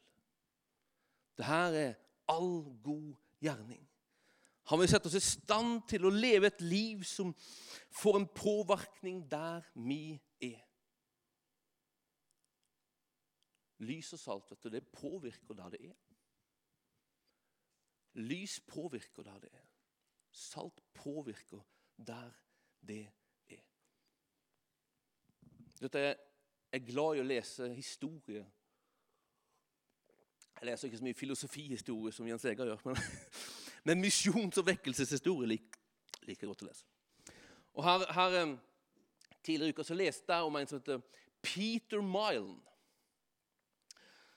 Dette 1.38 1.80
er 1.82 1.96
all 2.30 2.62
god 2.86 3.12
gjerning. 3.42 3.82
Han 4.72 4.80
vil 4.80 4.88
sette 4.88 5.10
oss 5.10 5.18
i 5.20 5.24
stand 5.24 5.82
til 5.90 6.06
å 6.08 6.14
leve 6.14 6.48
et 6.48 6.62
liv 6.64 7.02
som 7.08 7.34
får 8.00 8.20
en 8.20 8.28
påvirkning 8.32 9.24
der 9.32 9.66
vi 9.76 10.16
er. 10.40 10.62
Lys 13.84 14.14
og 14.16 14.22
salt 14.22 14.52
vet 14.52 14.64
du, 14.64 14.70
det 14.74 14.88
påvirker 14.94 15.58
der 15.58 15.74
det 15.74 15.82
er. 15.90 15.98
Lys 18.24 18.60
påvirker 18.68 19.24
der 19.24 19.40
det 19.44 19.52
er. 19.54 19.68
Salt 20.32 20.82
påvirker 20.94 21.62
der 21.98 22.32
det 22.82 23.06
er. 23.50 23.64
Dette 25.82 26.00
er, 26.00 26.16
er 26.72 26.86
glad 26.86 27.18
i 27.18 27.24
å 27.24 27.28
lese 27.28 27.68
historie. 27.74 28.46
Jeg 30.60 30.70
leser 30.70 30.88
ikke 30.88 31.00
så 31.02 31.08
mye 31.08 31.18
filosofihistorie 31.18 32.16
som 32.16 32.28
Jens 32.28 32.46
Eger 32.48 32.70
gjør, 32.72 32.84
men, 32.86 33.02
men 33.90 34.04
misjons- 34.06 34.62
og 34.62 34.68
vekkelseshistorie 34.70 35.50
liker 35.50 35.82
like 36.24 36.48
godt 36.48 36.64
å 36.64 36.70
lese. 36.70 36.86
Og 37.74 37.84
her, 37.84 38.06
her 38.14 38.38
eh, 38.44 38.54
Tidligere 39.44 39.74
i 39.74 39.76
uka 39.76 39.84
så 39.84 39.96
leste 39.98 40.32
jeg 40.32 40.48
om 40.48 40.56
en 40.56 40.68
som 40.70 40.80
heter 40.80 41.02
Peter 41.44 42.00
Milen 42.00 42.54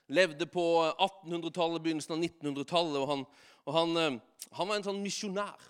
levde 0.08 0.46
på 0.46 0.64
1800-tallet, 0.92 1.82
begynnelsen 1.82 2.16
av 2.16 2.22
1900-tallet. 2.22 2.98
og, 3.00 3.08
han, 3.10 3.25
og 3.66 3.76
han, 3.76 3.96
eh, 3.96 4.18
han, 4.52 4.68
var 4.68 4.76
en 4.76 4.86
sånn 4.86 5.02
misjonær. 5.02 5.68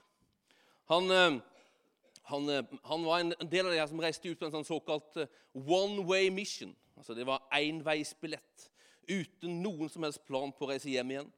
Han, 0.92 1.10
eh, 1.10 1.38
eh, 1.38 2.76
han, 2.90 3.06
var 3.06 3.22
en 3.22 3.32
del 3.40 3.66
av 3.66 3.72
de 3.72 3.80
her 3.80 3.90
som 3.90 4.02
reiste 4.02 4.28
ut 4.28 4.38
på 4.40 4.48
en 4.48 4.58
sånn 4.58 4.68
såkalt 4.68 5.22
one 5.54 6.04
way 6.08 6.30
mission. 6.30 6.74
Altså 6.96 7.16
Det 7.16 7.26
var 7.28 7.44
enveisbillett 7.54 8.70
uten 9.06 9.60
noen 9.62 9.90
som 9.92 10.02
helst 10.02 10.24
plan 10.26 10.52
på 10.52 10.66
å 10.66 10.72
reise 10.72 10.90
hjem 10.90 11.12
igjen. 11.14 11.34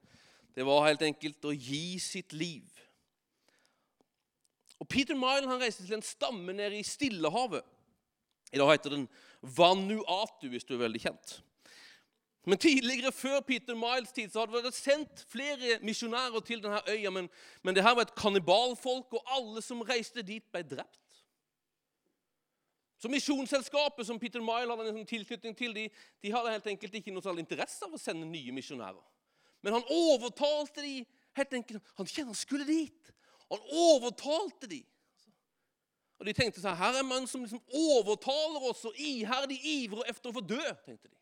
Det 0.57 0.65
var 0.67 0.87
helt 0.89 1.03
enkelt 1.05 1.45
å 1.45 1.55
gi 1.55 1.99
sitt 2.03 2.33
liv. 2.35 2.67
Og 4.79 4.87
Peter 4.91 5.19
Milen 5.19 5.51
han 5.51 5.61
reiste 5.61 5.85
til 5.85 5.99
en 5.99 6.07
stamme 6.07 6.55
nede 6.55 6.79
i 6.79 6.87
Stillehavet. 6.87 7.67
I 8.55 8.61
dag 8.61 8.71
heter 8.71 8.95
den 8.95 9.09
Vanuatu, 9.43 10.49
hvis 10.49 10.65
du 10.65 10.73
er 10.75 10.87
veldig 10.87 11.03
kjent. 11.03 11.35
Men 12.49 12.59
tidligere, 12.59 13.13
før 13.13 13.41
Peter 13.41 13.75
Miles' 13.77 14.13
tid, 14.13 14.31
så 14.33 14.41
hadde 14.41 14.55
det 14.55 14.63
vært 14.65 14.77
sendt 14.77 15.25
flere 15.29 15.75
misjonærer 15.85 16.41
til 16.41 16.63
denne 16.65 16.81
øya. 16.89 17.11
Men, 17.13 17.29
men 17.63 17.77
det 17.77 17.83
her 17.85 17.97
var 17.99 18.07
et 18.07 18.15
kannibalfolk, 18.17 19.13
og 19.19 19.35
alle 19.37 19.61
som 19.65 19.83
reiste 19.85 20.25
dit, 20.25 20.47
ble 20.53 20.63
drept. 20.65 21.19
Så 22.99 23.11
Misjonsselskapet 23.13 24.09
som 24.09 24.19
Peter 24.19 24.41
Mile 24.41 24.75
hadde 24.75 24.95
en 24.97 25.07
tilknytning 25.07 25.55
til, 25.59 25.77
de, 25.77 25.85
de 26.25 26.33
hadde 26.33 26.55
helt 26.57 26.73
enkelt 26.73 26.97
ikke 26.99 27.13
noe 27.15 27.23
særlig 27.23 27.45
interesse 27.45 27.85
av 27.85 27.93
å 27.95 28.01
sende 28.01 28.27
nye 28.27 28.57
misjonærer. 28.57 29.05
Men 29.63 29.77
han 29.77 29.93
overtalte 29.93 30.83
de 30.83 30.97
helt 31.37 31.55
enkelt, 31.61 31.93
Han 32.01 32.09
kjenner 32.09 32.33
han 32.33 32.41
skulle 32.41 32.67
dit. 32.67 33.13
Han 33.53 33.71
overtalte 33.85 34.73
de. 34.73 34.81
Og 36.19 36.27
De 36.27 36.35
tenkte 36.35 36.65
sånn, 36.65 36.81
her 36.81 36.97
er 36.97 37.05
en 37.05 37.31
som 37.31 37.45
liksom 37.45 37.61
overtaler 37.69 38.71
oss 38.73 38.89
og 38.89 38.97
iherdig 38.99 39.61
ivrer 39.77 40.09
etter 40.11 40.33
å 40.33 40.39
få 40.41 40.43
dø. 40.43 40.65
tenkte 40.87 41.13
de. 41.13 41.19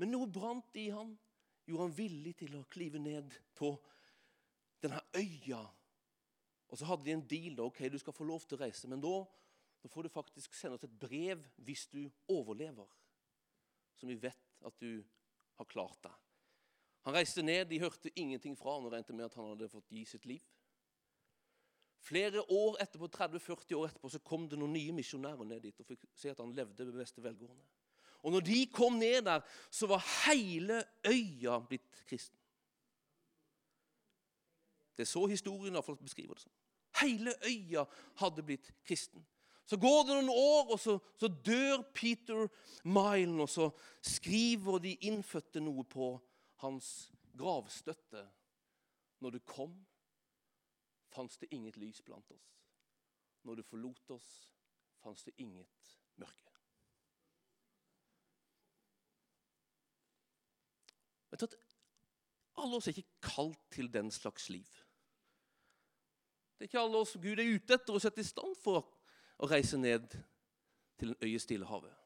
Men 0.00 0.10
noe 0.10 0.30
brant 0.30 0.76
i 0.80 0.88
han, 0.90 1.14
gjorde 1.64 1.86
han 1.86 1.96
villig 1.96 2.34
til 2.42 2.56
å 2.58 2.66
klive 2.70 3.00
ned 3.00 3.34
på 3.56 3.70
denne 4.84 5.00
øya. 5.16 5.62
Og 6.68 6.80
så 6.80 6.88
hadde 6.88 7.06
de 7.06 7.14
en 7.14 7.26
deal. 7.28 7.54
da, 7.56 7.68
ok, 7.68 7.86
Du 7.92 7.98
skal 7.98 8.16
få 8.16 8.24
lov 8.24 8.44
til 8.44 8.58
å 8.58 8.64
reise, 8.64 8.88
men 8.90 9.00
da, 9.00 9.14
da 9.82 9.88
får 9.88 10.02
du 10.02 10.12
faktisk 10.12 10.54
sende 10.54 10.78
oss 10.78 10.84
et 10.84 10.98
brev 11.00 11.44
hvis 11.56 11.86
du 11.92 12.10
overlever. 12.28 12.88
Som 13.96 14.10
vi 14.10 14.18
vet 14.18 14.58
at 14.66 14.80
du 14.80 15.04
har 15.58 15.70
klart 15.70 16.02
deg. 16.02 16.18
Han 17.04 17.14
reiste 17.14 17.44
ned, 17.44 17.68
de 17.68 17.80
hørte 17.82 18.10
ingenting 18.18 18.56
fra 18.56 18.74
han 18.78 18.86
og 18.88 18.92
regnet 18.92 19.14
med 19.14 19.26
at 19.26 19.34
han 19.38 19.50
hadde 19.52 19.68
fått 19.68 19.92
gi 19.92 20.04
sitt 20.08 20.24
liv. 20.26 20.42
Flere 22.04 22.42
år 22.52 22.80
etterpå, 22.82 23.08
30-40 23.12 23.76
år 23.78 23.88
etterpå 23.88 24.10
så 24.12 24.20
kom 24.24 24.48
det 24.48 24.58
noen 24.60 24.74
nye 24.76 24.92
misjonærer 24.92 25.46
ned 25.48 25.62
dit 25.64 25.78
og 25.80 25.88
fikk 25.88 26.04
se 26.16 26.32
at 26.32 26.40
han 26.40 26.52
levde 26.56 26.84
ved 26.84 26.98
beste 27.00 27.22
velgående. 27.24 27.64
Og 28.24 28.32
når 28.32 28.40
de 28.40 28.66
kom 28.72 28.96
ned 28.98 29.22
der, 29.26 29.40
så 29.70 29.86
var 29.86 30.04
hele 30.24 30.80
øya 31.06 31.58
blitt 31.68 32.04
kristen. 32.08 32.38
Det 34.96 35.04
er 35.04 35.10
så 35.10 35.26
historien 35.26 35.74
iallfall 35.74 35.98
beskriver 36.00 36.34
det 36.34 36.46
som. 36.46 36.52
Hele 37.02 37.34
øya 37.44 37.84
hadde 38.22 38.42
blitt 38.46 38.70
kristen. 38.86 39.26
Så 39.66 39.76
går 39.80 40.02
det 40.06 40.16
noen 40.16 40.30
år, 40.30 40.72
og 40.72 40.80
så, 40.80 40.98
så 41.16 41.28
dør 41.28 41.82
Peter 41.94 42.48
Milen, 42.84 43.40
og 43.40 43.48
så 43.48 43.70
skriver 44.00 44.78
de 44.78 44.94
innfødte 45.08 45.60
noe 45.64 45.84
på 45.84 46.14
hans 46.64 47.10
gravstøtte. 47.36 48.24
Når 49.20 49.36
du 49.36 49.38
kom, 49.48 49.76
fantes 51.12 51.38
det 51.40 51.48
inget 51.50 51.76
lys 51.80 52.02
blant 52.04 52.30
oss. 52.30 52.50
Når 53.44 53.60
du 53.60 53.62
forlot 53.62 54.10
oss, 54.16 54.28
fantes 55.00 55.24
det 55.24 55.36
inget 55.38 55.96
mørke. 56.20 56.53
Vet 61.34 61.42
du 61.42 61.46
at 61.50 61.60
Alle 62.62 62.78
oss 62.78 62.86
er 62.86 62.94
ikke 62.94 63.18
kalt 63.26 63.62
til 63.74 63.88
den 63.90 64.12
slags 64.14 64.46
liv. 64.48 64.68
Det 66.54 66.62
er 66.62 66.70
ikke 66.70 66.84
alle 66.84 67.00
oss 67.02 67.16
Gud 67.18 67.40
er 67.42 67.50
ute 67.50 67.74
etter 67.74 67.96
å 67.96 68.02
sette 68.02 68.22
i 68.22 68.28
stand 68.28 68.54
for 68.62 68.86
å 69.42 69.48
reise 69.50 69.74
ned 69.80 70.06
til 71.00 71.10
en 71.10 71.26
øye 71.26 71.40
Stillehavet. 71.42 71.96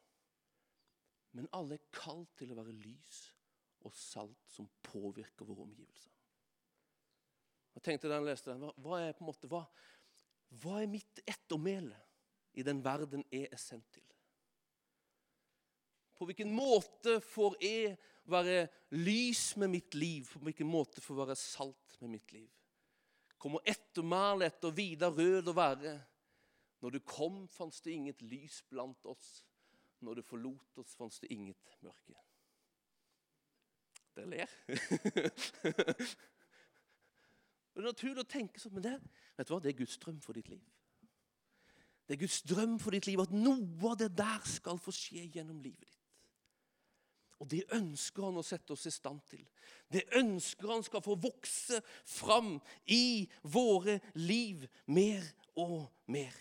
Men 1.37 1.51
alle 1.53 1.77
er 1.77 1.91
kalt 1.93 2.33
til 2.41 2.55
å 2.55 2.57
være 2.57 2.73
lys 2.73 3.21
og 3.85 3.93
salt 3.93 4.49
som 4.49 4.71
påvirker 4.89 5.45
våre 5.45 5.69
omgivelser. 5.69 6.15
Jeg 7.77 7.85
tenkte 7.85 8.09
da 8.09 8.17
jeg 8.19 8.31
leste 8.31 8.51
den, 8.51 8.73
hva, 8.81 9.03
er 9.05 9.13
på 9.15 9.23
en 9.23 9.29
måte, 9.29 9.53
hva, 9.53 9.67
hva 10.65 10.81
er 10.81 10.91
mitt 10.91 11.21
ettermæle 11.29 12.01
i 12.59 12.65
den 12.67 12.81
verden 12.83 13.29
jeg 13.31 13.53
er 13.53 13.61
sendt 13.61 13.93
til? 13.93 14.07
På 16.19 16.27
hvilken 16.27 16.51
måte 16.51 17.21
får 17.23 17.61
jeg 17.63 17.93
være 18.31 18.69
lys 18.97 19.57
med 19.57 19.73
mitt 19.73 19.95
liv? 19.95 20.29
På 20.33 20.45
hvilken 20.47 20.69
måte 20.71 21.03
få 21.05 21.17
være 21.19 21.37
salt 21.39 21.99
med 22.01 22.17
mitt 22.17 22.33
liv? 22.33 22.49
Kommer 23.39 23.63
ettermælet 23.67 24.53
etter 24.53 24.75
Vidar 24.75 25.15
Rød 25.15 25.51
å 25.51 25.57
være? 25.57 25.95
Når 26.83 26.95
du 26.95 27.01
kom, 27.07 27.49
fantes 27.51 27.81
det 27.83 27.95
inget 27.95 28.23
lys 28.23 28.63
blant 28.71 29.07
oss. 29.07 29.45
Når 30.01 30.19
du 30.19 30.23
forlot 30.23 30.79
oss, 30.79 30.95
fantes 30.99 31.21
det 31.23 31.33
inget 31.35 31.77
mørke. 31.83 32.15
Dere 34.15 34.31
ler. 34.31 34.51
det 37.73 37.79
er 37.79 37.87
naturlig 37.87 38.23
å 38.23 38.31
tenke 38.31 38.63
sånn, 38.63 38.75
men 38.79 38.87
det, 38.87 38.97
vet 39.39 39.49
du 39.49 39.55
hva? 39.55 39.63
det 39.63 39.73
er 39.73 39.81
Guds 39.83 39.99
drøm 40.03 40.21
for 40.23 40.39
ditt 40.39 40.51
liv. 40.51 40.65
Det 42.09 42.17
er 42.17 42.23
Guds 42.23 42.41
drøm 42.49 42.79
for 42.81 42.95
ditt 42.95 43.07
liv 43.11 43.21
at 43.21 43.35
noe 43.35 43.91
av 43.91 43.99
det 44.01 44.09
der 44.17 44.43
skal 44.49 44.79
få 44.81 44.95
skje 44.95 45.27
gjennom 45.35 45.61
livet 45.61 45.85
ditt. 45.85 45.98
Og 47.39 47.51
det 47.51 47.63
ønsker 47.75 48.27
han 48.27 48.41
å 48.41 48.47
sette 48.47 48.75
oss 48.75 48.89
i 48.91 48.93
stand 48.93 49.21
til. 49.31 49.45
Det 49.93 50.05
ønsker 50.19 50.73
han 50.73 50.85
skal 50.87 51.05
få 51.05 51.15
vokse 51.23 51.81
fram 52.09 52.57
i 52.85 53.29
våre 53.43 53.99
liv 54.19 54.67
mer 54.91 55.25
og 55.59 55.87
mer. 56.11 56.35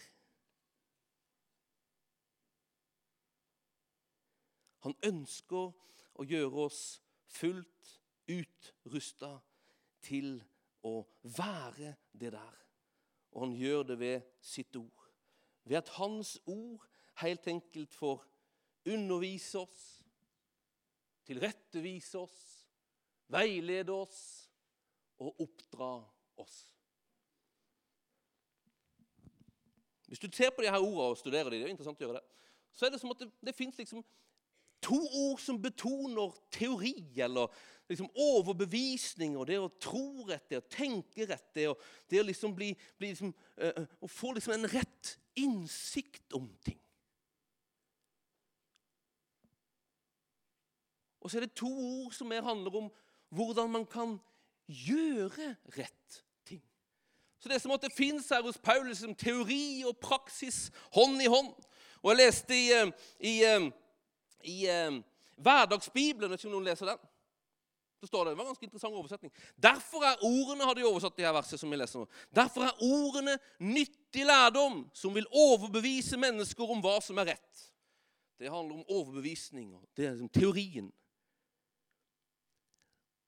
Han 4.85 4.95
ønsker 5.05 5.73
å 6.17 6.25
gjøre 6.25 6.67
oss 6.67 6.81
fullt 7.37 7.97
utrusta 8.31 9.35
til 10.07 10.37
å 10.87 11.01
være 11.37 11.93
det 12.13 12.31
der. 12.33 12.55
Og 13.35 13.43
han 13.45 13.57
gjør 13.59 13.83
det 13.91 13.99
ved 14.01 14.31
sitt 14.41 14.75
ord 14.79 15.07
ved 15.67 15.77
at 15.77 15.89
Hans 15.89 16.37
ord 16.45 16.85
helt 17.21 17.47
enkelt 17.47 17.93
får 17.93 18.23
undervise 18.87 19.59
oss, 19.59 19.96
tilrettevise 21.27 22.19
oss, 22.19 22.39
veilede 23.31 23.93
oss 23.93 24.19
og 25.19 25.43
oppdra 25.43 25.91
oss. 26.39 26.57
Hvis 30.07 30.19
du 30.23 30.29
ser 30.31 30.53
på 30.55 30.63
de 30.63 30.71
her 30.71 30.79
ordene 30.79 31.11
og 31.11 31.19
studerer 31.19 31.51
de, 31.51 31.59
det 31.59 31.67
er 31.67 31.73
interessant 31.73 31.99
å 31.99 32.07
gjøre 32.07 32.21
det, 32.21 32.45
så 32.77 32.87
er 32.87 32.93
det 32.93 33.01
som 33.01 33.11
at 33.11 33.19
det, 33.23 33.27
det 33.43 33.55
fins 33.57 33.75
liksom 33.79 34.05
to 34.83 34.99
ord 35.19 35.41
som 35.41 35.59
betoner 35.59 36.35
teori, 36.53 36.93
eller 37.17 37.51
liksom 37.89 38.09
overbevisning, 38.13 39.35
og 39.39 39.47
det 39.49 39.59
å 39.59 39.71
tro 39.81 40.25
rett, 40.29 40.45
det 40.51 40.61
å 40.61 40.67
tenke 40.71 41.27
rett, 41.27 41.47
det 41.55 41.67
å, 41.71 41.75
det 42.07 42.21
å 42.21 42.27
liksom 42.27 42.55
bli, 42.55 42.71
bli 42.99 43.11
liksom, 43.13 43.33
uh, 43.63 43.83
Å 44.03 44.09
få 44.11 44.33
liksom 44.35 44.55
en 44.57 44.69
rett 44.71 45.15
innsikt 45.39 46.35
om 46.37 46.47
ting. 46.63 46.79
Og 51.27 51.31
så 51.31 51.41
er 51.41 51.43
det 51.43 51.57
to 51.59 51.67
ord 51.67 52.13
som 52.15 52.29
mer 52.31 52.45
handler 52.45 52.75
om 52.79 52.85
hvordan 53.35 53.71
man 53.71 53.83
kan 53.85 54.13
gjøre 54.71 55.49
rett 55.75 56.21
ting. 56.47 56.61
Så 57.39 57.51
det 57.51 57.59
som 57.59 57.73
måtte 57.73 57.91
finnes 57.91 58.29
her 58.31 58.45
hos 58.45 58.59
Paulus 58.63 59.01
som 59.03 59.11
teori 59.15 59.83
og 59.83 59.97
praksis 59.99 60.69
hånd 60.95 61.19
i 61.19 61.27
hånd. 61.27 61.51
Og 61.99 62.13
jeg 62.13 62.21
leste 62.21 62.55
i, 62.55 62.71
eh, 62.71 62.93
i, 63.19 63.35
eh, 63.43 63.67
i, 64.47 64.55
i 64.55 64.57
eh, 64.71 65.01
Hverdagsbibelen, 65.35 66.31
vet 66.31 66.39
ikke 66.39 66.47
om 66.47 66.55
noen 66.55 66.69
leser 66.69 66.93
den? 66.93 67.03
Så 67.99 68.07
står 68.07 68.23
det, 68.23 68.31
det 68.31 68.37
var 68.37 68.45
en 68.45 68.53
ganske 68.53 68.69
interessant 68.69 68.95
oversetning. 68.95 69.33
Derfor 69.59 70.05
er 70.07 70.23
ordene 70.23 70.63
har 70.63 70.79
de 70.79 70.87
oversatt 70.87 71.17
de 71.19 71.27
her 71.27 71.35
verset 71.35 71.59
som 71.59 71.75
vi 71.75 71.79
leser 71.81 71.99
nå. 71.99 72.07
Derfor 72.39 72.69
er 72.69 72.83
ordene 72.87 73.35
nyttig 73.59 74.23
lærdom 74.23 74.85
som 74.95 75.11
vil 75.17 75.27
overbevise 75.27 76.15
mennesker 76.23 76.71
om 76.71 76.79
hva 76.79 77.01
som 77.03 77.19
er 77.19 77.33
rett. 77.33 77.67
Det 78.39 78.53
handler 78.53 78.79
om 78.79 78.85
overbevisning. 78.87 79.73
Det 79.97 80.05
er 80.05 80.13
liksom 80.15 80.29
teorien. 80.29 80.91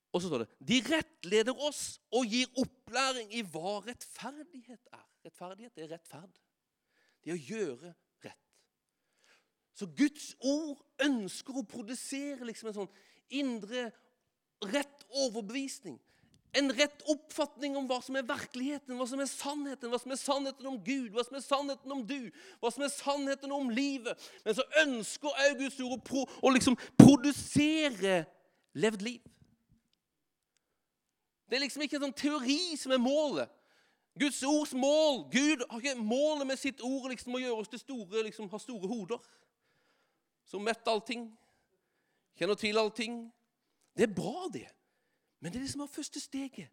Og 0.09 0.21
så 0.21 0.29
står 0.29 0.43
det 0.43 0.49
De 0.71 0.79
rettleder 0.89 1.63
oss 1.67 1.99
og 2.15 2.25
gir 2.29 2.49
opplæring 2.57 3.31
i 3.37 3.43
hva 3.45 3.77
rettferdighet 3.85 4.89
er. 4.93 5.07
Rettferdighet 5.25 5.77
er 5.77 5.91
rettferd. 5.93 6.39
Det 7.23 7.33
er 7.33 7.37
å 7.37 7.47
gjøre 7.49 7.93
rett. 8.25 8.45
Så 9.77 9.89
Guds 9.95 10.33
ord 10.39 10.81
ønsker 11.05 11.59
å 11.59 11.67
produsere 11.67 12.47
liksom 12.47 12.71
en 12.71 12.79
sånn 12.81 12.93
indre 13.29 13.89
rett 14.73 15.05
overbevisning. 15.25 15.99
En 16.57 16.71
rett 16.73 17.03
oppfatning 17.11 17.75
om 17.77 17.85
hva 17.85 17.99
som 18.01 18.15
er 18.17 18.25
virkeligheten, 18.25 18.97
hva 18.97 19.05
som 19.05 19.21
er 19.21 19.29
sannheten. 19.29 19.91
Hva 19.91 19.99
som 20.01 20.15
er 20.15 20.17
sannheten 20.17 20.69
om 20.71 20.79
Gud, 20.81 21.11
hva 21.13 21.23
som 21.27 21.37
er 21.37 21.45
sannheten 21.45 21.93
om 21.93 22.01
du, 22.09 22.31
hva 22.57 22.71
som 22.73 22.85
er 22.87 22.93
sannheten 22.93 23.53
om 23.53 23.69
livet. 23.69 24.29
Men 24.47 24.57
så 24.57 24.65
ønsker 24.81 25.43
August 25.45 25.83
ord 25.85 26.09
å 26.41 26.53
liksom 26.55 26.79
produsere 26.97 28.23
levd 28.73 29.05
liv. 29.05 29.35
Det 31.49 31.57
er 31.57 31.63
liksom 31.65 31.81
ikke 31.81 31.97
en 31.97 32.07
sånn 32.07 32.17
teori 32.17 32.77
som 32.77 32.93
er 32.93 33.01
målet. 33.01 33.49
Guds 34.19 34.41
ords 34.43 34.73
mål 34.75 35.23
Gud 35.31 35.63
har 35.69 35.81
ikke 35.81 36.01
målet 36.01 36.47
med 36.47 36.59
sitt 36.59 36.81
ord 36.85 37.09
liksom 37.09 37.37
å 37.37 37.41
gjøre 37.41 37.61
oss 37.63 37.71
til 37.71 37.81
store, 37.81 38.23
liksom 38.27 38.49
ha 38.51 38.59
store 38.61 38.89
hoder. 38.89 39.21
Som 40.49 40.65
vet 40.65 40.87
allting, 40.89 41.29
kjenner 42.37 42.57
til 42.59 42.77
allting, 42.81 43.21
det 43.97 44.07
er 44.07 44.13
bra, 44.13 44.49
det. 44.53 44.67
Men 45.39 45.51
det 45.51 45.59
er 45.59 45.65
det 45.65 45.71
som 45.73 45.85
er 45.85 45.91
første 45.93 46.21
steget. 46.21 46.69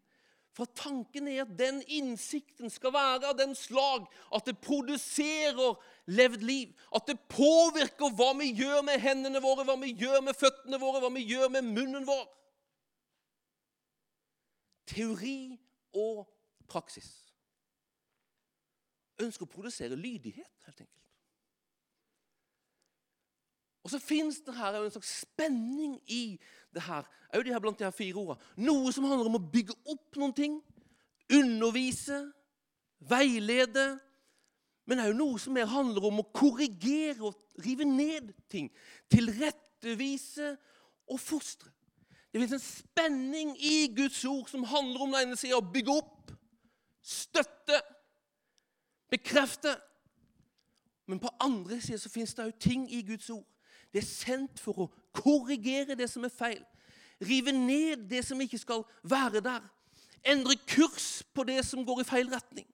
For 0.57 0.65
tanken 0.73 1.27
er 1.29 1.43
at 1.43 1.51
den 1.59 1.83
innsikten 1.85 2.71
skal 2.73 2.93
være 2.95 3.29
av 3.29 3.35
den 3.37 3.53
slag 3.55 4.07
at 4.33 4.47
det 4.47 4.55
produserer 4.57 5.75
levd 6.09 6.41
liv. 6.41 6.71
At 6.95 7.05
det 7.05 7.19
påvirker 7.29 8.15
hva 8.17 8.31
vi 8.39 8.49
gjør 8.57 8.81
med 8.87 9.03
hendene 9.03 9.41
våre, 9.43 9.67
hva 9.67 9.75
vi 9.83 9.93
gjør 9.93 10.23
med 10.25 10.37
føttene 10.37 10.79
våre, 10.81 11.03
hva 11.03 11.11
vi 11.13 11.27
gjør 11.29 11.51
med 11.53 11.69
munnen 11.69 12.07
vår. 12.07 12.25
Teori 14.87 15.57
og 15.97 16.25
praksis. 16.69 17.09
Ønsker 19.21 19.47
å 19.47 19.51
produsere 19.51 19.97
lydighet, 19.97 20.51
helt 20.65 20.81
enkelt. 20.85 20.97
Og 23.87 23.91
så 23.91 24.01
fins 24.03 24.41
det 24.43 24.51
her 24.51 24.75
en 24.75 24.91
slags 24.91 25.13
spenning 25.21 25.93
i 26.11 26.35
det 26.75 26.81
her. 26.83 27.05
òg 27.33 27.45
de 27.45 27.53
her 27.53 27.59
blant 27.63 27.79
de 27.79 27.85
her 27.87 27.95
fire 27.95 28.19
ordene. 28.19 28.43
Noe 28.57 28.91
som 28.91 29.05
handler 29.07 29.29
om 29.29 29.37
å 29.39 29.49
bygge 29.53 29.77
opp 29.87 30.17
noen 30.19 30.33
ting. 30.35 30.57
Undervise, 31.31 32.17
veilede. 32.99 33.85
Men 34.87 35.05
òg 35.05 35.15
noe 35.15 35.39
som 35.39 35.55
mer 35.55 35.71
handler 35.71 36.03
om 36.03 36.19
å 36.19 36.27
korrigere 36.35 37.29
og 37.29 37.63
rive 37.63 37.87
ned 37.87 38.33
ting. 38.51 38.67
Tilrettevise 39.07 40.57
og 41.07 41.19
fostre. 41.23 41.71
Det 42.33 42.41
fins 42.41 42.55
en 42.57 42.63
spenning 42.63 43.55
i 43.63 43.87
Guds 43.95 44.25
ord 44.25 44.47
som 44.51 44.63
handler 44.67 45.01
om 45.01 45.13
den 45.13 45.27
ene 45.27 45.37
sida 45.39 45.57
å 45.57 45.69
bygge 45.73 45.95
opp, 45.95 46.31
støtte, 47.01 47.81
bekrefte. 49.09 49.77
Men 51.07 51.21
på 51.23 51.31
andre 51.39 51.79
sida 51.81 52.11
fins 52.11 52.35
det 52.35 52.49
òg 52.49 52.57
ting 52.59 52.89
i 52.91 53.03
Guds 53.07 53.29
ord 53.31 53.45
det 53.93 54.01
er 54.03 54.07
sendt 54.07 54.59
for 54.59 54.83
å 54.83 54.91
korrigere 55.15 55.95
det 55.97 56.09
som 56.11 56.25
er 56.27 56.33
feil. 56.33 56.63
Rive 57.23 57.53
ned 57.55 58.07
det 58.11 58.23
som 58.27 58.41
ikke 58.41 58.59
skal 58.61 58.83
være 59.07 59.41
der. 59.41 59.63
Endre 60.27 60.57
kurs 60.67 61.23
på 61.33 61.45
det 61.47 61.63
som 61.65 61.85
går 61.85 62.03
i 62.03 62.07
feil 62.07 62.29
retning. 62.29 62.67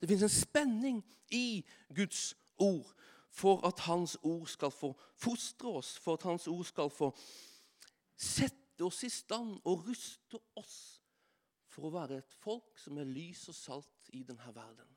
Det 0.00 0.10
fins 0.10 0.22
en 0.22 0.30
spenning 0.30 1.00
i 1.32 1.64
Guds 1.96 2.34
ord 2.62 2.92
for 3.32 3.64
at 3.66 3.80
Hans 3.88 4.16
ord 4.22 4.46
skal 4.48 4.70
få 4.70 4.92
fostre 5.16 5.72
oss, 5.80 5.96
for 5.98 6.14
at 6.14 6.22
Hans 6.28 6.46
ord 6.48 6.64
skal 6.64 6.92
få 6.92 7.10
sette 8.16 8.84
oss 8.84 9.02
i 9.04 9.10
stand 9.12 9.58
og 9.64 9.86
ruste 9.88 10.40
oss 10.56 10.78
for 11.70 11.88
å 11.88 11.92
være 11.92 12.20
et 12.22 12.36
folk 12.40 12.78
som 12.80 12.98
er 13.00 13.08
lys 13.08 13.44
og 13.52 13.56
salt 13.56 14.10
i 14.16 14.22
denne 14.24 14.52
verden. 14.56 14.88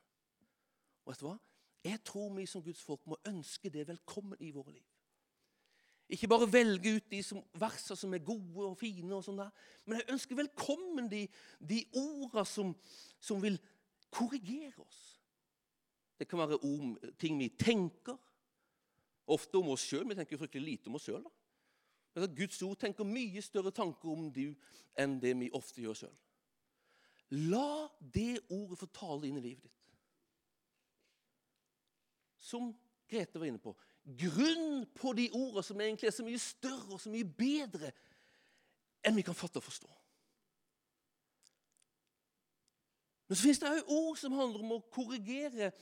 Og 1.04 1.12
vet 1.12 1.22
du 1.22 1.26
hva? 1.28 1.36
Jeg 1.84 2.00
tror 2.04 2.32
vi 2.36 2.46
som 2.48 2.64
Guds 2.64 2.82
folk 2.84 3.04
må 3.08 3.16
ønske 3.28 3.72
det 3.72 3.86
velkommen 3.88 4.40
i 4.44 4.50
våre 4.52 4.74
liv. 4.74 4.88
Ikke 6.10 6.28
bare 6.28 6.48
velge 6.50 6.96
ut 6.96 7.10
de 7.12 7.20
som, 7.22 7.42
verser 7.54 7.94
som 7.94 8.14
er 8.14 8.24
gode 8.26 8.66
og 8.66 8.78
fine, 8.80 9.12
og 9.14 9.22
sånn 9.24 9.38
der, 9.38 9.52
men 9.86 10.00
jeg 10.00 10.10
ønsker 10.16 10.40
velkommen 10.40 11.06
de, 11.10 11.22
de 11.62 11.84
orda 11.96 12.42
som, 12.48 12.72
som, 13.22 13.38
vil 13.42 13.60
korrigere 14.10 14.82
oss. 14.82 15.04
Det 16.18 16.26
kan 16.28 16.42
være 16.42 16.58
om 16.66 16.96
ting 17.20 17.38
vi 17.38 17.52
tenker, 17.54 18.18
ofte 19.30 19.60
om 19.60 19.70
oss 19.72 19.84
sjøl. 19.86 20.08
Vi 20.10 20.18
tenker 20.18 20.40
fryktelig 20.40 20.66
lite 20.66 20.90
om 20.90 20.98
oss 20.98 21.06
sjøl. 21.06 21.22
Guds 22.14 22.62
ord 22.66 22.78
tenker 22.80 23.06
mye 23.06 23.42
større 23.42 23.70
tanker 23.70 24.10
om 24.10 24.30
du 24.34 24.50
enn 24.98 25.18
det 25.22 25.34
vi 25.38 25.50
ofte 25.54 25.82
gjør 25.84 25.98
sjøl. 26.02 26.16
La 27.50 27.86
det 28.00 28.40
ordet 28.50 28.80
få 28.80 28.88
tale 28.90 29.28
inn 29.28 29.38
i 29.38 29.44
livet 29.44 29.68
ditt 29.68 29.76
som 32.50 32.72
Grete 33.10 33.38
var 33.38 33.48
inne 33.50 33.60
på, 33.60 33.72
grunn 34.06 34.84
på 34.94 35.12
de 35.18 35.26
ordene 35.34 35.62
som 35.66 35.80
egentlig 35.82 36.08
er 36.08 36.14
så 36.14 36.24
mye 36.24 36.40
større 36.40 36.94
og 36.94 37.00
så 37.02 37.10
mye 37.12 37.26
bedre 37.26 37.90
enn 39.06 39.16
vi 39.18 39.24
kan 39.26 39.36
fatte 39.36 39.58
og 39.58 39.66
forstå. 39.66 39.90
Men 43.26 43.38
så 43.38 43.46
fins 43.46 43.60
det 43.62 43.70
òg 43.70 43.90
ord 43.94 44.18
som 44.18 44.34
handler 44.38 44.62
om 44.62 44.76
å 44.76 44.84
korrigere 44.94 45.72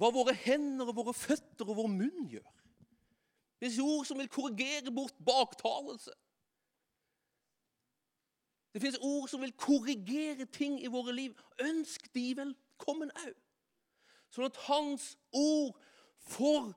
hva 0.00 0.08
våre 0.12 0.32
hender 0.44 0.88
og 0.88 0.98
våre 1.00 1.16
føtter 1.16 1.68
og 1.68 1.78
vår 1.82 1.90
munn 1.92 2.28
gjør. 2.32 2.61
Det 3.62 3.70
fins 3.70 3.78
ord 3.78 4.06
som 4.06 4.18
vil 4.18 4.28
korrigere 4.28 4.90
bort 4.90 5.14
baktalelse. 5.22 6.10
Det 8.74 8.82
fins 8.82 8.98
ord 8.98 9.28
som 9.30 9.40
vil 9.44 9.52
korrigere 9.54 10.48
ting 10.50 10.80
i 10.82 10.90
våre 10.90 11.14
liv. 11.14 11.36
Ønsk 11.62 12.08
de 12.14 12.24
velkommen 12.40 13.14
òg. 13.22 13.38
Sånn 14.34 14.48
at 14.48 14.58
Hans 14.66 15.12
ord 15.30 15.78
får 16.34 16.72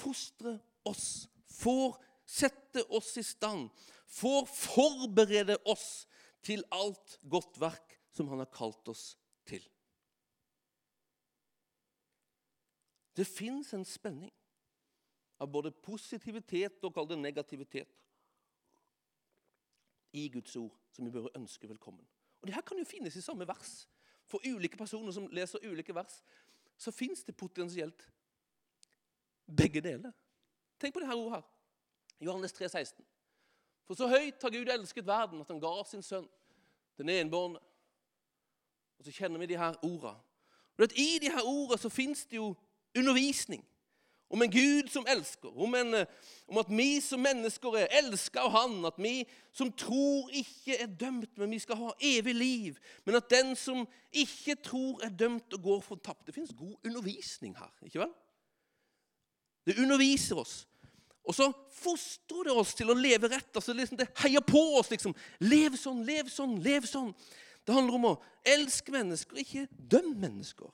fostre 0.00 0.56
oss, 0.88 1.28
får 1.52 2.00
sette 2.24 2.88
oss 2.88 3.12
i 3.20 3.28
stand, 3.28 3.68
får 4.08 4.48
forberede 4.48 5.60
oss 5.68 6.06
til 6.40 6.64
alt 6.72 7.18
godt 7.28 7.60
verk 7.60 7.98
som 8.16 8.32
Han 8.32 8.40
har 8.40 8.54
kalt 8.56 8.88
oss 8.88 9.10
til. 9.44 9.68
Det 13.12 13.28
fins 13.28 13.76
en 13.76 13.84
spenning 13.84 14.32
av 15.42 15.50
både 15.50 15.72
positivitet 15.74 16.84
og 16.86 16.94
kall 16.94 17.08
det 17.10 17.18
negativitet 17.18 17.90
i 20.14 20.28
Guds 20.30 20.54
ord 20.60 20.74
som 20.92 21.06
vi 21.06 21.10
bør 21.10 21.32
ønske 21.34 21.68
velkommen. 21.68 22.04
Og 22.40 22.46
det 22.46 22.54
her 22.54 22.64
kan 22.66 22.78
jo 22.78 22.86
finnes 22.86 23.16
i 23.16 23.24
samme 23.24 23.46
vers. 23.48 23.88
For 24.28 24.44
ulike 24.46 24.78
personer 24.78 25.12
som 25.14 25.26
leser 25.34 25.64
ulike 25.66 25.94
vers, 25.94 26.20
så 26.78 26.92
fins 26.94 27.24
det 27.24 27.36
potensielt 27.36 28.06
begge 29.46 29.82
deler. 29.82 30.12
Tenk 30.78 30.94
på 30.94 31.02
det 31.02 31.08
her 31.10 31.18
ordet 31.18 31.40
her. 31.40 31.48
Johannes 32.22 32.54
3, 32.54 32.68
16. 32.68 33.04
For 33.86 33.98
så 33.98 34.08
høyt 34.08 34.42
har 34.42 34.54
Gud 34.54 34.70
elsket 34.70 35.06
verden 35.06 35.42
at 35.42 35.50
han 35.50 35.60
ga 35.62 35.72
sin 35.88 36.04
sønn, 36.06 36.28
den 36.98 37.10
enbårne. 37.10 37.58
Og 38.98 39.06
så 39.06 39.14
kjenner 39.14 39.42
vi 39.42 39.50
de 39.50 39.58
her 39.58 39.74
orda. 39.82 40.14
I 40.94 41.18
de 41.22 41.30
her 41.34 41.42
orda 41.42 41.78
så 41.78 41.90
fins 41.90 42.26
det 42.30 42.38
jo 42.38 42.54
undervisning 42.96 43.64
om 44.32 44.42
en 44.42 44.50
Gud 44.50 44.88
som 44.88 45.04
elsker, 45.08 45.52
om, 45.60 45.74
en, 45.76 45.94
eh, 45.94 46.06
om, 46.48 46.58
at 46.62 46.70
vi 46.72 47.00
som 47.04 47.20
mennesker 47.20 47.76
er 47.82 47.92
elska 48.00 48.46
av 48.46 48.54
Han, 48.54 48.78
at 48.88 48.96
vi 48.96 49.26
som 49.52 49.68
tror, 49.76 50.30
ikke 50.32 50.78
er 50.80 50.88
dømt, 50.88 51.36
men 51.36 51.52
vi 51.52 51.60
skal 51.60 51.76
ha 51.76 51.92
evig 52.00 52.34
liv. 52.34 52.78
Men 53.04 53.20
at 53.20 53.28
den 53.30 53.52
som 53.56 53.84
ikke 54.08 54.56
tror, 54.64 55.02
er 55.04 55.12
dømt 55.12 55.52
og 55.52 55.62
går 55.62 55.80
fortapt. 55.84 56.26
Det 56.26 56.34
fins 56.34 56.54
god 56.56 56.74
undervisning 56.80 57.56
her, 57.58 57.70
ikke 57.84 58.00
vel? 58.06 58.14
Det 59.68 59.78
underviser 59.78 60.40
oss. 60.40 60.62
Og 61.22 61.36
så 61.36 61.52
fostrer 61.76 62.48
det 62.48 62.54
oss 62.56 62.72
til 62.74 62.90
å 62.90 62.98
leve 62.98 63.28
rett. 63.30 63.52
altså 63.54 63.76
liksom 63.76 64.00
Det 64.00 64.08
heier 64.24 64.40
på 64.40 64.62
oss. 64.78 64.90
liksom. 64.90 65.14
Lev 65.40 65.76
sånn, 65.78 66.02
lev 66.08 66.32
sånn, 66.32 66.56
lev 66.62 66.88
sånn. 66.88 67.12
Det 67.62 67.74
handler 67.76 67.94
om 67.94 68.08
å 68.10 68.20
elske 68.42 68.90
mennesker, 68.90 69.38
ikke 69.38 69.68
dømme 69.70 70.16
mennesker. 70.18 70.72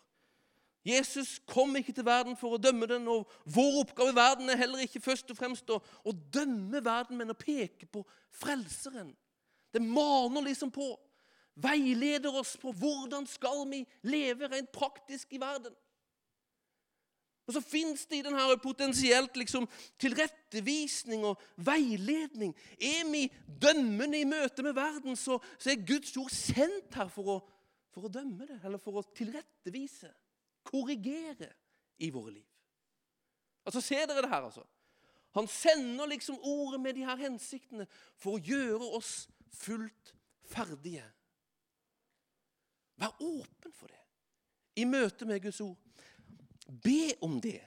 Jesus 0.88 1.37
kom 1.46 1.77
ikke 1.77 1.92
til 1.92 2.07
verden 2.07 2.37
for 2.38 2.57
å 2.57 2.61
dømme 2.61 2.87
den, 2.88 3.09
og 3.12 3.29
vår 3.44 3.83
oppgave 3.83 4.14
i 4.14 4.16
verden 4.16 4.48
er 4.48 4.61
heller 4.61 4.85
ikke 4.85 5.03
først 5.05 5.29
og 5.33 5.37
fremst 5.37 5.68
å, 5.74 5.81
å 5.81 6.14
dømme 6.33 6.81
verden, 6.85 7.18
men 7.20 7.35
å 7.35 7.37
peke 7.37 7.88
på 7.90 8.05
Frelseren. 8.38 9.11
Det 9.74 9.83
maner 9.85 10.46
liksom 10.46 10.70
på, 10.72 10.87
veileder 11.59 12.33
oss 12.40 12.55
på 12.61 12.72
hvordan 12.72 13.27
skal 13.29 13.66
vi 13.68 13.83
leve 14.07 14.48
rent 14.48 14.70
praktisk 14.72 15.35
i 15.37 15.42
verden. 15.42 15.74
Og 17.48 17.55
så 17.57 17.62
fins 17.64 18.05
det 18.07 18.18
i 18.18 18.24
denne 18.27 18.44
potensielt 18.61 19.37
liksom 19.40 19.64
tilrettevisning 20.01 21.24
og 21.24 21.40
veiledning. 21.64 22.53
Er 22.77 23.09
vi 23.09 23.24
dømmende 23.48 24.20
i 24.20 24.29
møte 24.29 24.64
med 24.64 24.77
verden, 24.77 25.16
så, 25.16 25.38
så 25.57 25.72
er 25.72 25.85
Guds 25.88 26.12
ord 26.20 26.33
sendt 26.33 26.96
her 27.01 27.09
for 27.12 27.33
å, 27.33 27.38
for 27.92 28.09
å 28.09 28.12
dømme 28.12 28.48
det, 28.48 28.61
eller 28.64 28.81
for 28.81 29.01
å 29.01 29.07
tilrettevise 29.16 30.12
korrigere 30.68 31.50
i 31.98 32.11
våre 32.14 32.35
liv. 32.37 32.46
Altså, 33.66 33.81
Ser 33.85 34.07
dere 34.07 34.22
det 34.22 34.33
her? 34.33 34.44
altså? 34.48 34.64
Han 35.37 35.46
sender 35.46 36.07
liksom 36.07 36.38
ordet 36.42 36.81
med 36.81 36.94
de 36.94 37.04
her 37.04 37.16
hensiktene 37.20 37.87
for 38.16 38.37
å 38.37 38.42
gjøre 38.42 38.92
oss 38.96 39.28
fullt 39.52 40.14
ferdige. 40.48 41.04
Vær 42.98 43.14
åpen 43.22 43.74
for 43.74 43.92
det 43.92 43.98
i 44.78 44.87
møte 44.87 45.26
med 45.26 45.42
Guds 45.42 45.61
ord. 45.61 45.76
Be 46.68 47.14
om 47.24 47.38
det, 47.42 47.61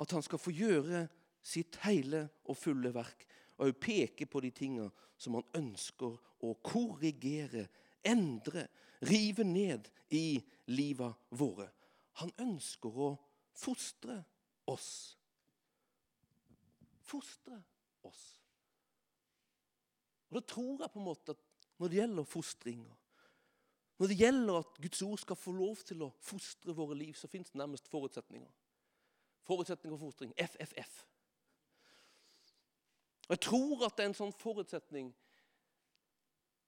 at 0.00 0.14
han 0.14 0.24
skal 0.24 0.40
få 0.40 0.50
gjøre 0.54 1.06
sitt 1.42 1.78
hele 1.84 2.24
og 2.48 2.58
fulle 2.58 2.92
verk. 2.94 3.26
Og 3.62 3.76
peke 3.78 4.26
på 4.26 4.40
de 4.42 4.50
tingene 4.54 4.90
som 5.20 5.36
han 5.38 5.46
ønsker 5.54 6.16
å 6.42 6.54
korrigere, 6.66 7.68
endre, 8.02 8.66
rive 9.06 9.44
ned 9.46 9.86
i 10.10 10.40
livet 10.72 11.30
våre. 11.30 11.68
Han 12.20 12.32
ønsker 12.40 12.92
å 12.92 13.12
fostre 13.56 14.18
oss. 14.68 15.18
Fostre 17.00 17.62
oss. 18.08 18.24
Og 20.30 20.40
Da 20.40 20.40
tror 20.54 20.80
jeg 20.80 20.92
på 20.92 21.00
en 21.00 21.04
måte 21.04 21.36
at 21.36 21.70
når 21.78 21.88
det 21.88 21.98
gjelder 21.98 22.28
fostringa, 22.28 22.94
når 23.98 24.08
det 24.08 24.18
gjelder 24.18 24.58
at 24.58 24.78
Guds 24.82 25.02
ord 25.02 25.18
skal 25.18 25.36
få 25.36 25.52
lov 25.52 25.82
til 25.86 26.02
å 26.02 26.12
fostre 26.18 26.74
våre 26.74 26.96
liv, 26.98 27.14
så 27.14 27.28
fins 27.28 27.50
det 27.50 27.58
nærmest 27.60 27.88
forutsetninger. 27.88 28.50
Forutsetninger 29.46 29.98
for 29.98 30.10
fostring. 30.10 30.32
FFF. 30.36 31.06
Og 33.28 33.36
Jeg 33.36 33.40
tror 33.40 33.84
at 33.86 33.96
det 33.96 34.04
er 34.04 34.10
en 34.10 34.18
sånn 34.18 34.34
forutsetning 34.40 35.12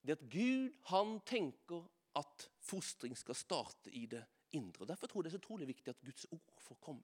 det 0.05 0.19
at 0.19 0.25
Gud 0.31 0.75
han 0.93 1.17
tenker 1.27 1.87
at 2.15 2.47
fostring 2.61 3.17
skal 3.17 3.35
starte 3.35 3.91
i 3.91 4.05
det 4.07 4.23
indre. 4.55 4.87
Derfor 4.87 5.07
tror 5.07 5.23
jeg 5.23 5.25
det 5.25 5.35
er 5.35 5.39
så 5.39 5.43
utrolig 5.43 5.69
viktig 5.69 5.93
at 5.93 6.01
Guds 6.05 6.27
ord 6.31 6.55
får 6.59 6.79
komme. 6.81 7.03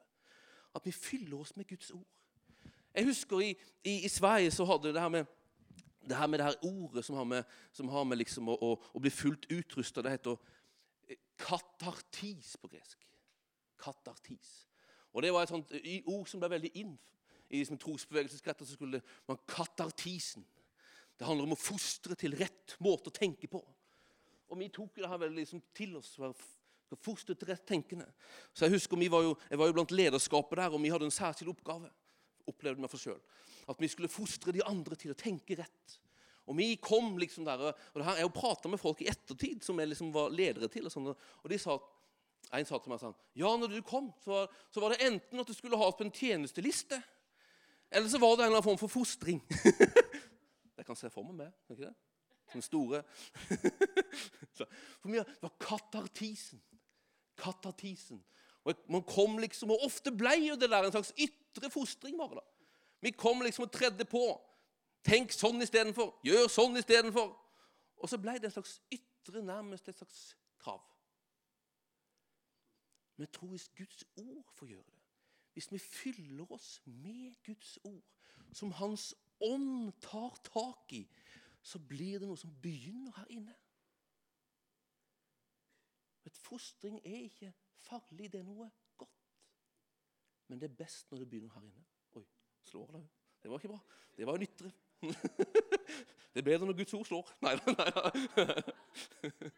At 0.74 0.86
vi 0.86 0.92
fyller 0.94 1.40
oss 1.40 1.56
med 1.56 1.68
Guds 1.68 1.90
ord. 1.90 2.06
Jeg 2.94 3.06
husker 3.06 3.40
i, 3.40 3.50
i, 3.84 4.04
i 4.04 4.08
Sverige 4.08 4.50
så 4.50 4.64
hadde 4.64 4.94
det 4.94 5.00
her 5.00 5.08
med 5.08 5.24
det 6.08 6.16
her 6.16 6.26
med 6.26 6.38
det 6.38 6.46
her 6.46 6.64
ordet 6.64 7.04
som 7.04 7.16
har 7.16 7.24
med, 7.24 7.44
som 7.72 7.88
har 7.88 8.04
med 8.04 8.16
liksom 8.16 8.48
å, 8.48 8.56
å, 8.56 8.70
å, 8.94 9.00
bli 9.02 9.10
fullt 9.12 9.46
utrusta 9.52 10.02
Det 10.02 10.14
heter 10.14 10.38
eh, 11.08 11.18
katartis 11.38 12.56
på 12.56 12.70
gresk. 12.72 13.04
Katartis. 13.78 14.66
Og 15.12 15.22
Det 15.22 15.32
var 15.32 15.44
et 15.44 15.52
sånt 15.52 15.74
ord 16.06 16.28
som 16.28 16.40
ble 16.40 16.50
veldig 16.50 16.70
inn 16.80 16.96
i 17.50 17.60
liksom, 17.60 17.78
trosbevegelseskretter. 17.78 18.64
så 18.64 18.78
skulle 18.78 19.02
man 19.28 19.38
Katartisen. 19.46 20.46
Det 21.18 21.26
handler 21.26 21.50
om 21.50 21.52
å 21.56 21.60
fostre 21.60 22.16
til 22.16 22.36
rett 22.38 22.76
måte 22.80 23.10
å 23.10 23.14
tenke 23.14 23.50
på. 23.50 23.60
Og 24.50 24.58
vi 24.58 24.70
tok 24.72 24.96
det 24.96 25.10
her 25.10 25.20
veldig 25.20 25.42
liksom, 25.44 25.62
til 25.74 25.96
oss 25.98 26.14
fostre 26.98 27.35
til 27.35 27.48
rett 27.48 27.66
tenkende. 27.66 28.07
Så 28.55 28.64
Jeg 28.66 28.74
husker 28.74 28.98
vi 28.98 29.11
var 29.11 29.22
jo, 29.22 29.37
jeg 29.50 29.59
var 29.59 29.66
jo 29.66 29.72
blant 29.76 29.90
lederskapet 29.94 30.59
der, 30.59 30.74
og 30.74 30.83
vi 30.83 30.90
hadde 30.90 31.05
en 31.05 31.14
særskilt 31.14 31.50
oppgave. 31.50 31.90
opplevde 32.46 32.81
meg 32.81 32.90
for 32.90 32.98
selv. 32.98 33.20
At 33.68 33.79
vi 33.79 33.88
skulle 33.88 34.09
fostre 34.09 34.53
de 34.53 34.64
andre 34.66 34.96
til 34.96 35.12
å 35.12 35.18
tenke 35.18 35.55
rett. 35.55 36.00
Og 36.50 36.57
vi 36.59 36.74
kom 36.83 37.18
liksom 37.18 37.44
der, 37.46 37.61
og 37.61 37.94
det 37.94 38.05
her, 38.05 38.16
Jeg 38.16 38.26
har 38.26 38.35
prata 38.35 38.68
med 38.68 38.81
folk 38.81 39.03
i 39.03 39.09
ettertid 39.09 39.62
som 39.62 39.79
jeg 39.79 39.88
liksom 39.88 40.12
var 40.12 40.31
ledere 40.31 40.68
til. 40.68 40.85
Og, 40.87 40.92
sånt, 40.92 41.16
og 41.42 41.50
de 41.50 41.59
sa, 41.59 41.79
En 42.53 42.66
sa 42.66 42.79
til 42.79 42.90
meg 42.90 42.98
sånn 42.98 43.14
Ja, 43.37 43.57
når 43.57 43.68
du 43.68 43.83
kom, 43.83 44.12
så 44.24 44.48
så 44.72 44.81
var 44.81 44.90
det 44.90 45.07
enten 45.07 45.38
at 45.38 45.46
du 45.46 45.55
skulle 45.55 45.79
ha 45.79 45.90
på 45.92 46.03
en 46.03 46.11
tjenesteliste, 46.11 47.00
eller 47.90 48.09
så 48.09 48.18
var 48.18 48.37
det 48.37 48.44
en 48.44 48.50
eller 48.50 48.59
annen 48.59 48.66
form 48.66 48.79
for 48.79 48.88
fostring. 48.88 49.40
jeg 50.79 50.87
kan 50.87 50.96
se 50.96 51.11
for 51.11 51.22
meg 51.22 51.35
med. 51.35 51.53
ikke 51.70 51.87
det? 51.87 51.94
Som 52.50 52.62
store. 52.62 53.03
for 55.00 55.09
meg 55.11 55.26
var 55.42 55.55
katartisen 55.61 56.62
katartisen. 57.40 58.20
Og 58.64 58.85
man 58.92 59.03
kom 59.09 59.38
liksom, 59.40 59.72
og 59.72 59.85
Ofte 59.88 60.12
ble 60.12 60.35
jo 60.44 60.57
det 60.61 60.68
der 60.70 60.85
en 60.85 60.92
slags 60.92 61.14
ytre 61.16 61.70
fostring. 61.72 62.18
bare 62.18 62.40
da. 62.40 62.46
Vi 63.00 63.11
kom 63.11 63.40
liksom 63.42 63.64
og 63.64 63.72
tredde 63.72 64.05
på. 64.05 64.24
Tenk 65.05 65.33
sånn 65.33 65.62
istedenfor. 65.64 66.18
Gjør 66.24 66.48
sånn 66.53 66.76
istedenfor. 66.76 67.33
Og 68.00 68.09
så 68.09 68.18
ble 68.20 68.37
det 68.38 68.50
en 68.50 68.57
slags 68.59 68.79
ytre, 68.92 69.42
nærmest 69.42 69.88
et 69.88 69.96
slags 69.96 70.20
krav. 70.61 70.83
Men 73.16 73.26
jeg 73.26 73.33
tror 73.37 73.53
hvis 73.53 73.68
Guds 73.76 74.05
ord 74.16 74.53
får 74.57 74.74
gjøre 74.74 74.87
det, 74.87 75.00
hvis 75.53 75.72
vi 75.72 75.79
fyller 75.79 76.53
oss 76.53 76.68
med 76.85 77.35
Guds 77.44 77.79
ord, 77.85 78.05
som 78.53 78.72
Hans 78.72 79.14
ånd 79.40 79.92
tar 80.00 80.37
tak 80.46 80.92
i, 80.96 81.03
så 81.62 81.79
blir 81.79 82.20
det 82.20 82.29
noe 82.29 82.40
som 82.40 82.53
begynner 82.62 83.12
her 83.18 83.29
inne. 83.33 83.57
Et 86.30 86.36
fostring 86.38 87.00
er 87.04 87.24
ikke 87.26 87.52
farlig, 87.82 88.32
det 88.32 88.40
er 88.40 88.46
noe 88.46 88.70
godt. 88.98 89.26
Men 90.48 90.60
det 90.60 90.70
er 90.70 90.78
best 90.82 91.10
når 91.10 91.18
det 91.24 91.30
begynner 91.30 91.54
her 91.54 91.66
inne. 91.66 91.84
Oi, 92.18 92.26
slår 92.62 92.90
det? 92.96 93.04
Det 93.42 93.50
var 93.50 93.58
ikke 93.58 93.72
bra. 93.72 93.80
Det 94.16 94.26
var 94.26 94.34
en 94.38 94.42
ytre. 94.46 94.70
det 96.32 96.38
er 96.42 96.48
bedre 96.50 96.66
når 96.66 96.76
Guds 96.82 96.94
ord 96.94 97.06
slår. 97.08 97.30
Nei, 97.42 97.54
da, 97.56 97.72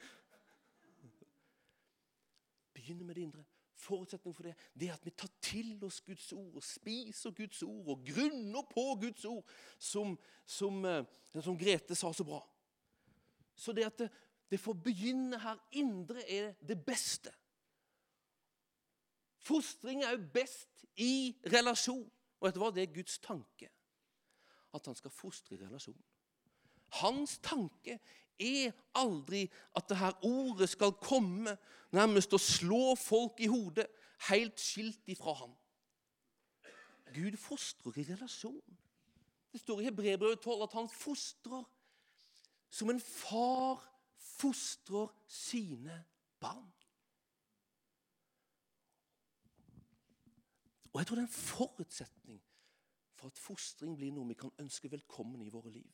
Begynn 2.76 3.04
med 3.06 3.14
det 3.14 3.26
indre. 3.26 3.44
Forutsetning 3.82 4.34
for 4.36 4.46
det 4.46 4.54
det 4.78 4.88
er 4.88 4.94
at 4.94 5.06
vi 5.06 5.10
tar 5.10 5.30
til 5.42 5.84
oss 5.84 6.00
Guds 6.06 6.32
ord 6.32 6.60
og 6.60 6.64
spiser 6.64 7.34
Guds 7.34 7.62
ord 7.66 7.88
og 7.96 8.04
grunner 8.06 8.62
på 8.70 8.84
Guds 9.02 9.24
ord, 9.26 9.44
som, 9.78 10.18
som, 10.46 10.84
eh, 10.86 11.04
som 11.40 11.58
Grete 11.58 11.94
sa 11.98 12.12
så 12.14 12.24
bra. 12.24 12.38
Så 13.54 13.72
det 13.72 13.88
at 13.88 14.06
det 14.52 14.60
får 14.60 14.76
begynne 14.84 15.38
her 15.40 15.56
indre 15.80 16.20
er 16.30 16.50
det 16.68 16.76
beste. 16.84 17.32
Fostring 19.40 20.02
er 20.04 20.10
jo 20.12 20.26
best 20.34 20.84
i 21.00 21.32
relasjon. 21.48 22.04
Og 22.40 22.52
du 22.52 22.60
hva? 22.60 22.68
Det 22.74 22.90
Guds 22.92 23.18
tanke. 23.18 23.70
at 24.74 24.86
han 24.86 24.94
skal 24.96 25.10
fostre 25.10 25.56
i 25.56 25.58
relasjon. 25.60 26.04
Hans 27.00 27.34
tanke 27.44 27.98
er 28.40 28.72
aldri 28.96 29.42
at 29.76 29.88
det 29.88 29.98
her 30.00 30.14
ordet 30.24 30.68
skal 30.72 30.94
komme 30.96 31.56
nærmest 31.92 32.32
og 32.32 32.40
slå 32.40 32.94
folk 32.96 33.40
i 33.40 33.50
hodet, 33.52 33.86
helt 34.30 34.60
skilt 34.60 35.08
ifra 35.12 35.34
ham. 35.42 35.52
Gud 37.12 37.36
fostrer 37.36 37.98
i 38.00 38.06
relasjon. 38.08 38.78
Det 39.52 39.60
står 39.60 39.80
i 39.80 39.84
Hebrebrevet 39.84 40.40
12 40.40 40.62
at 40.62 40.72
han 40.72 40.88
fostrer 40.88 41.64
som 42.70 42.90
en 42.90 43.00
far 43.00 43.91
fostrer 44.42 45.08
sine 45.26 46.04
barn. 46.40 46.72
Og 50.92 51.00
jeg 51.00 51.06
tror 51.06 51.16
det 51.16 51.22
er 51.22 51.28
en 51.28 51.40
forutsetning 51.40 52.42
for 53.14 53.30
at 53.30 53.38
fostring 53.38 53.96
blir 53.96 54.12
noe 54.12 54.28
vi 54.28 54.36
kan 54.36 54.52
ønske 54.60 54.90
velkommen 54.92 55.42
i 55.42 55.52
våre 55.52 55.70
liv. 55.72 55.92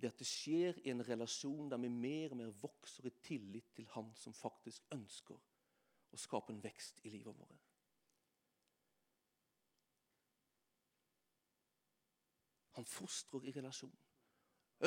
Det 0.00 0.08
at 0.08 0.18
det 0.18 0.26
skjer 0.26 0.80
i 0.84 0.90
en 0.90 1.04
relasjon 1.08 1.70
der 1.70 1.80
vi 1.80 1.88
mer 1.92 2.32
og 2.32 2.40
mer 2.40 2.52
vokser 2.62 3.06
i 3.06 3.12
tillit 3.22 3.74
til 3.76 3.88
Han 3.94 4.12
som 4.16 4.34
faktisk 4.34 4.84
ønsker 4.92 5.36
å 6.10 6.18
skape 6.18 6.52
en 6.52 6.62
vekst 6.64 7.00
i 7.04 7.12
livet 7.12 7.36
vårt. 7.36 7.66
Han 12.78 12.86
fostrer 12.88 13.44
i 13.44 13.52
relasjon. 13.52 13.96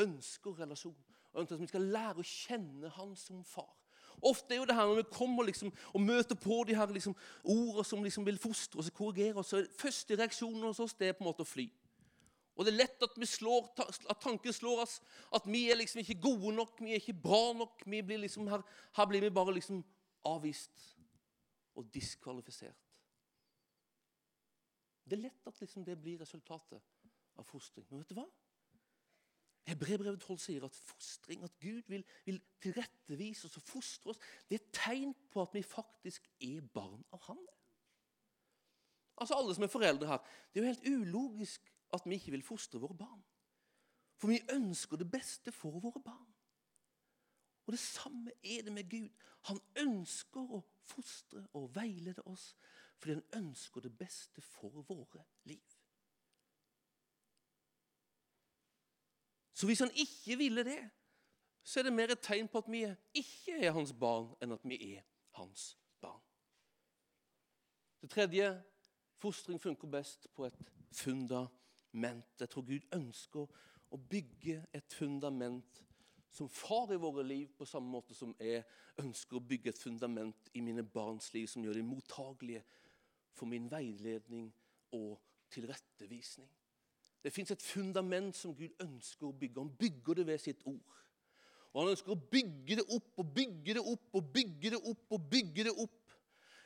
Ønsker 0.01 0.59
relasjon. 0.59 0.97
Ønsker 1.33 1.55
at 1.55 1.63
vi 1.63 1.71
skal 1.71 1.87
lære 1.93 2.21
å 2.21 2.27
kjenne 2.27 2.91
Han 2.97 3.15
som 3.17 3.43
far. 3.47 3.71
Ofte 4.23 4.53
er 4.53 4.61
jo 4.61 4.67
det 4.69 4.75
her 4.77 4.87
når 4.87 5.01
vi 5.01 5.05
kommer 5.11 5.47
liksom, 5.47 5.71
og 5.91 6.01
møter 6.01 6.37
på 6.39 6.61
de 6.67 6.75
her 6.77 6.91
liksom, 6.95 7.15
ordene 7.43 7.83
som 7.87 8.03
liksom 8.05 8.27
vil 8.27 8.37
fostre 8.39 8.79
oss 8.79 8.91
og 8.91 8.95
korrigere 8.95 9.41
oss, 9.41 9.49
så 9.51 9.59
er 9.59 9.71
første 9.77 10.15
reaksjonen 10.15 10.67
hos 10.69 10.79
oss 10.83 10.95
det 10.99 11.09
er 11.09 11.17
på 11.17 11.25
en 11.25 11.31
måte 11.31 11.43
å 11.43 11.49
fly. 11.49 11.65
Og 12.53 12.65
det 12.65 12.73
er 12.73 12.83
lett 12.83 13.03
at, 13.03 13.17
slår, 13.27 13.71
at 13.81 14.21
tanken 14.21 14.53
slår 14.53 14.83
oss 14.85 14.99
at 15.33 15.47
vi 15.49 15.65
er 15.71 15.79
liksom 15.79 16.03
ikke 16.03 16.19
gode 16.21 16.53
nok, 16.55 16.77
vi 16.85 16.93
er 16.93 17.01
ikke 17.01 17.17
bra 17.17 17.41
nok. 17.57 17.81
blir 17.83 18.21
liksom 18.21 18.47
Her, 18.47 18.61
her 18.93 19.09
blir 19.09 19.25
vi 19.25 19.33
bare 19.33 19.55
liksom 19.57 19.81
avvist 20.29 20.91
og 21.73 21.89
diskvalifisert. 21.93 22.77
Det 25.03 25.17
er 25.17 25.25
lett 25.25 25.49
at 25.49 25.59
liksom 25.59 25.83
det 25.83 25.97
blir 25.99 26.21
resultatet 26.21 26.79
av 27.35 27.43
fostring. 27.49 27.85
Men 27.89 28.03
vet 28.03 28.13
du 28.13 28.19
hva? 28.21 28.27
Hebrevet 29.63 30.19
12 30.19 30.39
sier 30.43 30.63
at 30.67 30.75
fostring, 30.75 31.43
at 31.43 31.53
Gud 31.61 31.83
vil, 31.87 32.03
vil 32.25 32.41
tilrettevise 32.61 33.47
oss 33.47 33.57
og 33.57 33.67
fostre 33.67 34.11
oss, 34.11 34.19
det 34.49 34.59
er 34.59 34.71
tegn 34.75 35.13
på 35.31 35.41
at 35.41 35.53
vi 35.55 35.63
faktisk 35.63 36.27
er 36.43 36.65
barn 36.73 37.03
av 37.15 37.21
Han. 37.29 37.39
Altså 39.17 39.37
Alle 39.37 39.55
som 39.55 39.63
er 39.63 39.71
foreldre 39.71 40.09
her. 40.09 40.19
Det 40.51 40.59
er 40.59 40.65
jo 40.65 40.73
helt 40.73 40.87
ulogisk 40.89 41.71
at 41.93 42.03
vi 42.09 42.17
ikke 42.19 42.33
vil 42.35 42.43
fostre 42.43 42.81
våre 42.81 42.97
barn. 42.97 43.23
For 44.17 44.31
vi 44.31 44.41
ønsker 44.51 44.99
det 44.99 45.11
beste 45.11 45.51
for 45.51 45.79
våre 45.79 46.01
barn. 46.03 46.29
Og 47.65 47.71
det 47.71 47.79
samme 47.79 48.31
er 48.43 48.65
det 48.65 48.73
med 48.73 48.89
Gud. 48.89 49.09
Han 49.47 49.59
ønsker 49.79 50.55
å 50.57 50.59
fostre 50.83 51.45
og 51.53 51.71
veilede 51.75 52.25
oss 52.27 52.53
fordi 52.99 53.17
han 53.17 53.45
ønsker 53.45 53.83
det 53.83 53.91
beste 53.99 54.41
for 54.41 54.83
våre 54.87 55.25
liv. 55.43 55.72
Så 59.63 59.67
hvis 59.67 59.79
han 59.79 59.91
ikke 59.95 60.37
ville 60.37 60.63
det, 60.63 60.89
så 61.63 61.79
er 61.79 61.83
det 61.83 61.93
mer 61.93 62.11
et 62.11 62.19
tegn 62.19 62.49
på 62.51 62.59
at 62.59 62.65
vi 62.67 62.81
ikke 63.15 63.53
er 63.63 63.71
hans 63.71 63.93
barn, 63.95 64.25
enn 64.43 64.51
at 64.51 64.63
vi 64.67 64.75
er 64.97 65.05
hans 65.37 65.77
barn. 66.03 66.19
Det 68.01 68.09
tredje 68.11 68.49
fostring 69.23 69.61
funker 69.63 69.87
best 69.87 70.27
på 70.35 70.49
et 70.49 70.73
fundament. 70.91 72.27
Jeg 72.43 72.51
tror 72.51 72.65
Gud 72.67 72.89
ønsker 72.91 73.53
å 73.87 73.99
bygge 74.11 74.57
et 74.75 74.97
fundament 74.99 75.79
som 76.35 76.49
far 76.51 76.91
i 76.91 76.99
våre 76.99 77.23
liv, 77.23 77.53
på 77.55 77.63
samme 77.63 77.87
måte 77.87 78.17
som 78.19 78.35
jeg 78.43 78.65
ønsker 78.99 79.39
å 79.39 79.45
bygge 79.47 79.71
et 79.71 79.79
fundament 79.79 80.51
i 80.59 80.65
mine 80.65 80.83
barns 80.83 81.31
liv 81.31 81.47
som 81.47 81.63
gjør 81.63 81.79
dem 81.79 81.87
mottagelige 81.87 82.65
for 83.31 83.47
min 83.47 83.71
veiledning 83.71 84.51
og 84.99 85.23
tilrettevisning. 85.55 86.51
Det 87.23 87.31
fins 87.31 87.51
et 87.51 87.63
fundament 87.63 88.35
som 88.35 88.55
Gud 88.55 88.73
ønsker 88.83 89.29
å 89.29 89.35
bygge. 89.39 89.61
Han 89.61 89.75
bygger 89.79 90.19
det 90.19 90.27
ved 90.27 90.41
sitt 90.43 90.63
ord. 90.67 90.99
Og 91.73 91.81
Han 91.81 91.93
ønsker 91.95 92.13
å 92.13 92.23
bygge 92.31 92.77
det 92.81 92.85
opp 92.91 93.19
og 93.21 93.29
bygge 93.33 93.77
det 93.79 93.83
opp 93.93 94.17
og 94.19 94.31
bygge 94.33 94.73
det 94.75 94.79
opp 94.91 95.15
og 95.15 95.29
bygge 95.31 95.67
det 95.69 95.73
opp. 95.73 95.99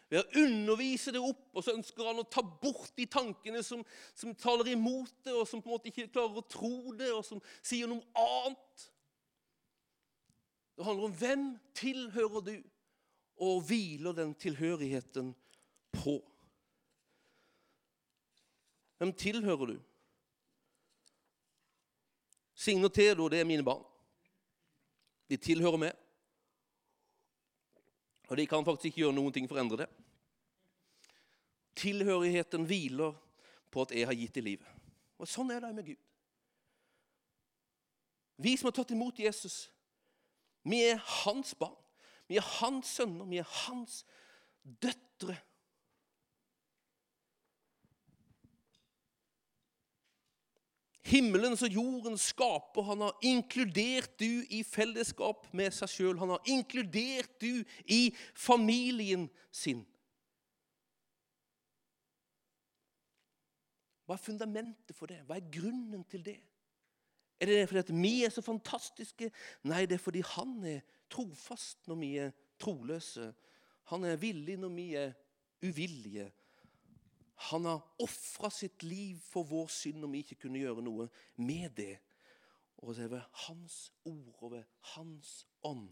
Ved 0.10 0.22
å 0.24 0.42
undervise 0.42 1.12
det 1.12 1.20
opp, 1.20 1.50
og 1.52 1.64
så 1.66 1.74
ønsker 1.76 2.08
han 2.08 2.22
å 2.22 2.30
ta 2.32 2.40
bort 2.42 2.94
de 2.96 3.06
tankene 3.12 3.60
som, 3.64 3.82
som 4.16 4.36
taler 4.40 4.72
imot 4.72 5.12
det, 5.26 5.34
og 5.36 5.44
som 5.50 5.60
på 5.60 5.68
en 5.68 5.76
måte 5.76 5.92
ikke 5.92 6.08
klarer 6.14 6.40
å 6.40 6.46
tro 6.48 6.94
det, 6.96 7.10
og 7.12 7.26
som 7.28 7.42
sier 7.60 7.92
noe 7.92 8.06
annet. 8.16 8.86
Det 10.78 10.88
handler 10.88 11.10
om 11.10 11.18
hvem 11.20 11.44
tilhører 11.76 12.46
du, 12.48 12.56
og 13.44 13.68
hviler 13.68 14.16
den 14.16 14.32
tilhørigheten 14.40 15.34
på. 16.00 16.16
Hvem 18.98 19.12
tilhører 19.20 19.76
du? 19.76 19.78
Signe 22.58 22.90
og 22.90 22.94
Theodor 22.94 23.30
det 23.30 23.44
er 23.44 23.50
mine 23.50 23.66
barn. 23.66 23.84
De 25.30 25.38
tilhører 25.38 25.82
meg. 25.82 25.94
Og 28.28 28.38
de 28.40 28.48
kan 28.50 28.66
faktisk 28.66 28.90
ikke 28.90 29.04
gjøre 29.06 29.16
noen 29.16 29.36
ting 29.36 29.48
for 29.48 29.60
å 29.60 29.62
endre 29.62 29.84
det. 29.84 29.88
Tilhørigheten 31.78 32.66
hviler 32.68 33.16
på 33.72 33.86
at 33.86 33.94
jeg 33.94 34.10
har 34.10 34.18
gitt 34.18 34.40
dem 34.40 34.48
livet. 34.50 34.68
Og 35.22 35.30
Sånn 35.30 35.52
er 35.54 35.62
det 35.64 35.74
med 35.76 35.92
Gud. 35.92 36.02
Vi 38.38 38.54
som 38.58 38.70
har 38.70 38.76
tatt 38.78 38.94
imot 38.94 39.18
Jesus, 39.18 39.68
vi 40.68 40.84
er 40.86 41.00
hans 41.24 41.54
barn. 41.58 41.78
Vi 42.28 42.38
er 42.38 42.50
hans 42.60 42.90
sønner, 42.98 43.26
vi 43.30 43.40
er 43.40 43.54
hans 43.64 44.02
døtre. 44.62 45.38
Himmelens 51.08 51.64
og 51.64 51.72
jordens 51.72 52.30
skaper. 52.34 52.84
Han 52.90 53.06
har 53.06 53.16
inkludert 53.26 54.18
du 54.20 54.44
i 54.52 54.64
fellesskap 54.68 55.48
med 55.56 55.72
seg 55.76 55.92
sjøl. 55.92 56.18
Han 56.20 56.34
har 56.36 56.52
inkludert 56.52 57.38
du 57.42 57.64
i 57.86 58.10
familien 58.36 59.28
sin. 59.52 59.86
Hva 64.08 64.16
er 64.16 64.24
fundamentet 64.24 64.96
for 64.96 65.12
det? 65.12 65.20
Hva 65.28 65.36
er 65.36 65.50
grunnen 65.52 66.04
til 66.08 66.24
det? 66.24 66.40
Er 67.40 67.50
det 67.52 67.68
fordi 67.70 67.84
at 67.84 67.94
vi 67.94 68.14
er 68.26 68.34
så 68.34 68.42
fantastiske? 68.42 69.30
Nei, 69.68 69.86
det 69.86 69.98
er 69.98 70.04
fordi 70.04 70.24
han 70.26 70.56
er 70.66 70.86
trofast 71.12 71.88
når 71.88 72.00
vi 72.02 72.12
er 72.24 72.32
troløse. 72.60 73.30
Han 73.92 74.08
er 74.08 74.20
villig 74.20 74.58
når 74.60 74.74
vi 74.74 74.88
er 75.00 75.12
uvillige. 75.64 76.32
Han 77.38 77.66
har 77.70 77.84
ofra 78.02 78.50
sitt 78.50 78.84
liv 78.84 79.20
for 79.22 79.46
vår 79.46 79.70
synd 79.70 80.06
om 80.06 80.14
vi 80.14 80.24
ikke 80.26 80.40
kunne 80.46 80.62
gjøre 80.62 80.84
noe 80.86 81.08
med 81.38 81.70
det. 81.78 82.00
Og 82.82 82.96
det 82.96 83.06
er 83.06 83.14
ved 83.14 83.42
Hans 83.46 83.78
ord 84.06 84.42
og 84.42 84.54
ved 84.56 84.66
Hans 84.94 85.40
ånd 85.66 85.92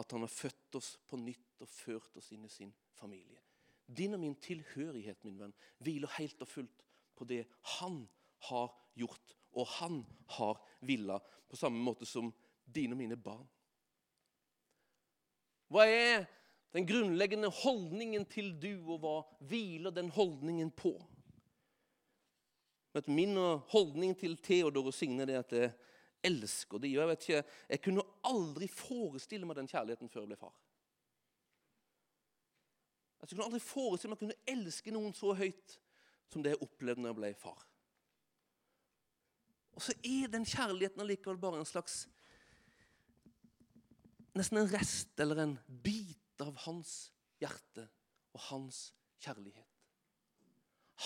at 0.00 0.12
han 0.12 0.24
har 0.24 0.32
født 0.32 0.76
oss 0.78 0.94
på 1.08 1.18
nytt 1.20 1.60
og 1.60 1.68
ført 1.68 2.16
oss 2.16 2.30
inn 2.32 2.44
i 2.48 2.52
sin 2.52 2.72
familie. 2.96 3.40
Din 3.86 4.16
og 4.16 4.22
min 4.22 4.38
tilhørighet 4.40 5.24
min 5.26 5.40
venn, 5.40 5.54
hviler 5.84 6.12
helt 6.16 6.40
og 6.44 6.48
fullt 6.48 6.84
på 7.18 7.26
det 7.28 7.42
han 7.76 8.06
har 8.48 8.70
gjort, 8.96 9.34
og 9.52 9.68
han 9.78 10.00
har 10.38 10.60
villa, 10.80 11.18
på 11.48 11.58
samme 11.60 11.82
måte 11.84 12.08
som 12.08 12.30
dine 12.64 12.96
og 12.96 13.02
mine 13.02 13.18
barn. 13.20 13.44
Hva 15.72 15.84
er 15.88 16.24
den 16.72 16.86
grunnleggende 16.88 17.50
holdningen 17.52 18.24
til 18.32 18.54
du, 18.60 18.72
og 18.94 19.02
hva 19.02 19.16
hviler 19.48 19.92
den 19.92 20.08
holdningen 20.12 20.70
på? 20.72 20.94
Min 23.08 23.36
holdning 23.72 24.14
til 24.20 24.36
Theodor 24.36 24.90
og 24.90 24.94
Signe 24.94 25.24
er 25.24 25.40
at 25.40 25.52
jeg 25.56 25.72
elsker 26.22 26.78
dem. 26.78 26.92
Jeg, 26.92 27.08
vet 27.08 27.28
ikke, 27.28 27.42
jeg 27.68 27.82
kunne 27.84 28.04
aldri 28.28 28.68
forestille 28.68 29.48
meg 29.48 29.58
den 29.58 29.68
kjærligheten 29.70 30.12
før 30.12 30.22
jeg 30.22 30.32
ble 30.32 30.40
far. 30.40 30.54
Jeg 33.22 33.30
kunne 33.30 33.46
aldri 33.46 33.62
forestille 33.62 34.12
meg 34.12 34.18
å 34.18 34.24
kunne 34.24 34.40
elske 34.50 34.94
noen 34.94 35.14
så 35.16 35.32
høyt 35.38 35.76
som 36.32 36.42
det 36.42 36.54
jeg 36.54 36.64
opplevde 36.64 37.04
når 37.04 37.12
jeg 37.12 37.20
ble 37.20 37.32
far. 37.38 37.60
Og 39.72 39.84
så 39.84 39.94
er 40.04 40.32
den 40.32 40.44
kjærligheten 40.48 41.00
allikevel 41.04 41.40
bare 41.40 41.62
en 41.62 41.68
slags 41.68 42.04
Nesten 44.32 44.62
en 44.62 44.70
rest 44.72 45.20
eller 45.20 45.42
en 45.42 45.50
bit 45.84 46.21
av 46.48 46.56
hans 46.66 47.12
hjerte 47.42 47.86
og 48.32 48.40
hans 48.50 48.88
kjærlighet. 49.22 49.68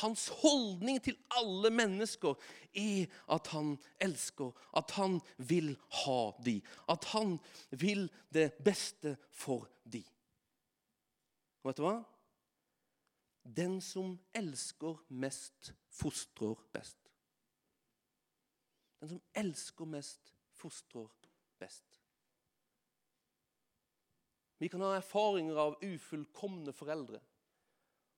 Hans 0.03 0.27
holdning 0.43 0.99
til 1.01 1.17
alle 1.39 1.71
mennesker 1.73 2.35
er 2.77 3.07
at 3.33 3.49
han 3.55 3.77
elsker, 4.03 4.51
at 4.77 4.93
han 4.99 5.21
vil 5.39 5.73
ha 6.03 6.21
de, 6.45 6.59
at 6.93 7.07
han 7.15 7.39
vil 7.71 8.05
det 8.35 8.51
beste 8.65 9.17
for 9.33 9.69
de. 9.85 10.03
Og 11.63 11.71
vet 11.71 11.81
du 11.81 11.87
hva? 11.87 11.97
Den 13.57 13.79
som 13.81 14.19
elsker 14.35 14.99
mest, 15.09 15.73
fostrer 15.89 16.59
best. 16.75 16.99
Den 19.01 19.15
som 19.15 19.23
elsker 19.35 19.89
mest, 19.89 20.35
fostrer 20.51 21.09
best. 21.61 21.96
Vi 24.59 24.69
kan 24.73 24.81
ha 24.81 24.95
erfaringer 24.97 25.59
av 25.61 25.77
ufullkomne 25.85 26.73
foreldre. 26.73 27.21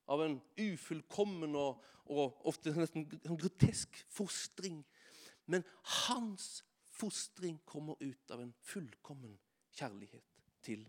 Av 0.09 0.23
en 0.23 0.39
ufullkommen 0.57 1.57
og, 1.59 1.83
og 2.09 2.45
ofte 2.49 2.73
nesten 2.73 3.05
grotesk 3.09 3.99
fostring. 4.09 4.81
Men 5.45 5.65
hans 6.07 6.63
fostring 6.99 7.59
kommer 7.65 7.99
ut 7.99 8.31
av 8.31 8.41
en 8.43 8.53
fullkommen 8.65 9.35
kjærlighet 9.75 10.39
til 10.65 10.87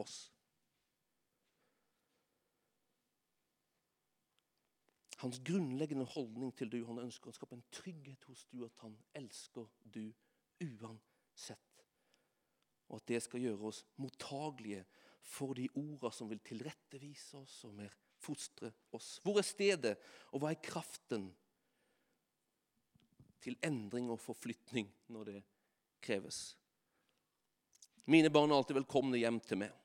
oss. 0.00 0.30
Hans 5.22 5.38
grunnleggende 5.46 6.04
holdning 6.04 6.50
til 6.58 6.70
du, 6.70 6.80
han 6.86 6.98
ønsker 6.98 7.30
å 7.30 7.36
skape 7.36 7.54
en 7.54 7.66
trygghet 7.70 8.24
hos 8.26 8.42
du, 8.50 8.64
at 8.66 8.74
han 8.82 8.96
elsker 9.14 9.68
du 9.94 10.08
uansett. 10.58 11.84
Og 12.92 13.00
at 13.00 13.08
det 13.08 13.22
skal 13.24 13.40
gjøre 13.40 13.70
oss 13.72 13.82
mottagelige 14.00 14.84
for 15.24 15.56
de 15.56 15.68
orda 15.80 16.10
som 16.12 16.28
vil 16.28 16.42
tilrettevise 16.44 17.40
oss 17.40 17.62
og 17.68 17.76
mer 17.78 17.94
fostre 18.22 18.70
oss. 18.94 19.16
Hvor 19.24 19.40
er 19.40 19.46
stedet, 19.46 19.94
og 20.30 20.42
hva 20.42 20.52
er 20.52 20.62
kraften 20.62 21.30
til 23.42 23.56
endring 23.64 24.10
og 24.12 24.20
forflytning 24.22 24.90
når 25.10 25.30
det 25.30 25.38
kreves? 26.04 26.52
Mine 28.10 28.30
barn 28.34 28.50
er 28.50 28.60
alltid 28.60 28.76
velkomne 28.82 29.20
hjem 29.20 29.40
til 29.46 29.62
meg. 29.62 29.81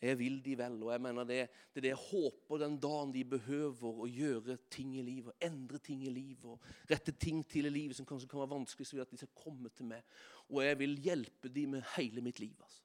Jeg 0.00 0.16
vil 0.16 0.38
de 0.44 0.54
vel, 0.56 0.78
og 0.80 0.92
jeg 0.94 1.02
mener 1.04 1.26
det, 1.28 1.40
det 1.72 1.80
er 1.80 1.84
det 1.84 1.90
jeg 1.92 2.04
håper 2.06 2.60
den 2.62 2.78
dagen 2.80 3.10
de 3.12 3.24
behøver 3.34 3.98
å 4.00 4.06
gjøre 4.08 4.56
ting 4.72 4.94
i 4.96 5.02
livet, 5.04 5.36
endre 5.44 5.80
ting 5.84 6.06
i 6.06 6.12
livet, 6.12 6.46
og 6.54 6.88
rette 6.88 7.12
ting 7.12 7.42
til 7.44 7.68
i 7.68 7.72
livet 7.74 7.98
som 7.98 8.06
kanskje 8.08 8.30
kan 8.30 8.40
være 8.40 8.54
vanskelig, 8.54 8.86
så 8.88 8.96
vil 8.96 9.04
at 9.04 9.12
de 9.12 9.20
skal 9.20 9.34
komme 9.42 9.68
til 9.76 9.90
meg. 9.90 10.06
Og 10.48 10.62
jeg 10.64 10.78
vil 10.80 10.96
hjelpe 11.04 11.52
dem 11.52 11.76
med 11.76 11.84
hele 11.98 12.24
mitt 12.24 12.40
liv. 12.40 12.56
altså. 12.64 12.80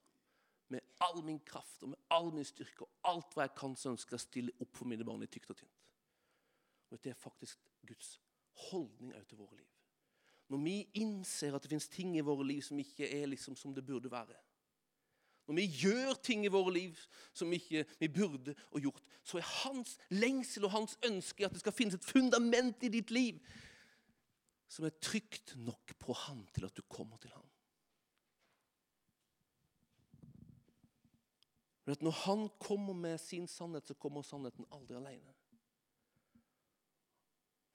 Med 0.68 0.84
all 1.00 1.22
min 1.24 1.40
kraft 1.46 1.86
og 1.86 1.94
med 1.94 2.12
all 2.12 2.28
min 2.34 2.44
styrke 2.44 2.84
og 2.84 3.08
alt 3.08 3.32
hva 3.32 3.46
jeg 3.46 3.54
kan, 3.62 3.76
så 3.78 3.94
ønsker 3.94 4.16
jeg 4.16 4.20
å 4.20 4.26
stille 4.26 4.56
opp 4.60 4.76
for 4.76 4.90
mine 4.90 5.06
barn 5.06 5.24
i 5.24 5.30
tykt 5.30 5.54
og 5.54 5.60
tynt. 5.62 5.82
Og 6.90 7.00
Det 7.02 7.10
er 7.10 7.18
faktisk 7.18 7.64
Guds 7.86 8.20
holdning 8.70 9.14
også 9.14 9.28
til 9.30 9.40
våre 9.40 9.56
liv. 9.56 9.72
Når 10.48 10.62
vi 10.62 10.76
innser 11.00 11.54
at 11.54 11.62
det 11.62 11.72
finnes 11.72 11.88
ting 11.90 12.12
i 12.16 12.24
våre 12.24 12.44
liv 12.46 12.60
som 12.62 12.78
ikke 12.78 13.08
er 13.08 13.26
liksom 13.26 13.56
som 13.56 13.74
det 13.74 13.86
burde 13.86 14.10
være, 14.10 14.36
når 15.46 15.54
vi 15.54 15.66
gjør 15.82 16.14
ting 16.26 16.44
i 16.44 16.50
våre 16.50 16.72
liv 16.74 16.98
som 17.32 17.52
ikke 17.54 17.84
vi 18.00 18.08
burde 18.10 18.54
ha 18.72 18.82
gjort, 18.82 19.02
så 19.22 19.38
er 19.38 19.50
hans 19.62 19.96
lengsel 20.10 20.66
og 20.66 20.74
hans 20.74 20.96
ønske 21.06 21.46
at 21.46 21.54
det 21.54 21.62
skal 21.62 21.74
finnes 21.74 21.94
et 21.94 22.06
fundament 22.06 22.82
i 22.82 22.90
ditt 22.92 23.12
liv 23.14 23.38
som 24.68 24.88
er 24.88 24.98
trygt 24.98 25.54
nok 25.62 25.94
på 26.02 26.16
han 26.26 26.42
til 26.54 26.66
at 26.66 26.74
du 26.76 26.82
kommer 26.90 27.20
til. 27.22 27.34
Men 31.86 31.92
at 31.92 32.02
Når 32.02 32.10
han 32.10 32.48
kommer 32.58 32.92
med 32.92 33.18
sin 33.18 33.46
sannhet, 33.46 33.86
så 33.86 33.94
kommer 33.94 34.22
sannheten 34.22 34.66
aldri 34.72 34.94
alene. 34.94 35.34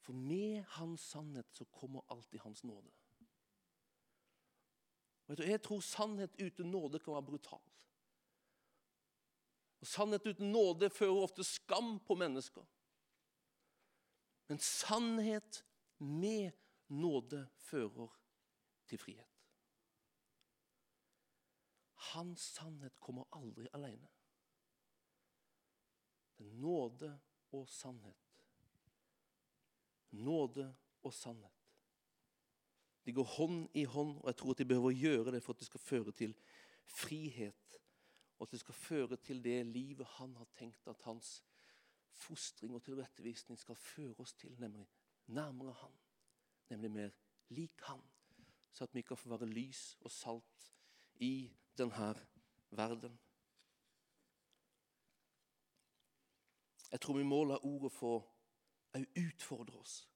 For 0.01 0.13
med 0.13 0.63
hans 0.67 1.01
sannhet 1.01 1.47
så 1.51 1.65
kommer 1.65 2.01
alltid 2.09 2.39
hans 2.39 2.63
nåde. 2.63 2.91
Vet 5.31 5.37
du, 5.37 5.45
Jeg 5.47 5.61
tror 5.63 5.79
sannhet 5.79 6.33
uten 6.41 6.71
nåde 6.71 6.99
kan 6.99 7.13
være 7.13 7.23
brutal. 7.23 7.61
Og 9.79 9.87
Sannhet 9.87 10.25
uten 10.27 10.51
nåde 10.51 10.89
fører 10.91 11.23
ofte 11.23 11.45
skam 11.47 11.93
på 12.03 12.17
mennesker. 12.19 12.65
Men 14.51 14.59
sannhet 14.59 15.61
med 16.03 16.51
nåde 16.91 17.45
fører 17.55 18.11
til 18.91 18.99
frihet. 18.99 19.39
Hans 22.11 22.49
sannhet 22.57 22.99
kommer 22.99 23.23
aldri 23.31 23.71
alene. 23.71 24.11
Det 26.35 26.49
er 26.49 26.59
nåde 26.59 27.13
og 27.55 27.69
sannhet. 27.71 28.35
Nåde 30.11 30.67
og 31.07 31.13
sannhet. 31.15 31.60
De 33.05 33.13
går 33.13 33.23
hånd 33.23 33.69
i 33.73 33.83
hånd, 33.83 34.17
og 34.21 34.27
jeg 34.29 34.37
tror 34.37 34.51
at 34.53 34.61
de 34.61 34.67
behøver 34.69 34.91
å 34.91 34.99
gjøre 34.99 35.31
det 35.35 35.41
for 35.43 35.55
at 35.55 35.61
det 35.61 35.69
skal 35.69 35.81
føre 35.81 36.13
til 36.13 36.35
frihet. 36.85 37.77
Og 38.37 38.45
at 38.45 38.53
det 38.53 38.61
skal 38.61 38.77
føre 38.77 39.17
til 39.17 39.41
det 39.43 39.57
livet 39.69 40.17
han 40.17 40.35
har 40.37 40.49
tenkt 40.57 40.87
at 40.89 41.01
hans 41.05 41.39
fostring 42.21 42.75
og 42.75 42.83
tilrettevisning 42.85 43.57
skal 43.59 43.77
føre 43.79 44.17
oss 44.21 44.33
til, 44.37 44.53
nemlig 44.61 44.85
nærmere 45.33 45.73
han. 45.81 45.97
Nemlig 46.69 46.91
mer 46.91 47.17
lik 47.49 47.81
han. 47.87 48.01
Så 48.71 48.83
at 48.83 48.95
vi 48.95 49.01
kan 49.01 49.17
få 49.17 49.33
være 49.33 49.49
lys 49.49 49.97
og 50.01 50.11
salt 50.11 50.71
i 51.19 51.51
denne 51.77 52.13
verden. 52.69 53.17
Jeg 56.91 57.01
tror 57.01 57.17
vi 57.17 57.23
må 57.23 57.43
la 57.47 57.57
ordet 57.63 57.91
få 57.91 58.15
utfordre 59.15 59.79
oss 59.79 60.10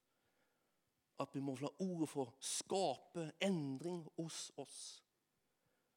at 1.20 1.36
vi 1.36 1.42
må 1.44 1.56
la 1.62 1.70
ordet 1.80 2.10
få 2.10 2.26
skape 2.44 3.30
endring 3.44 4.04
hos 4.18 4.52
oss. 4.60 4.80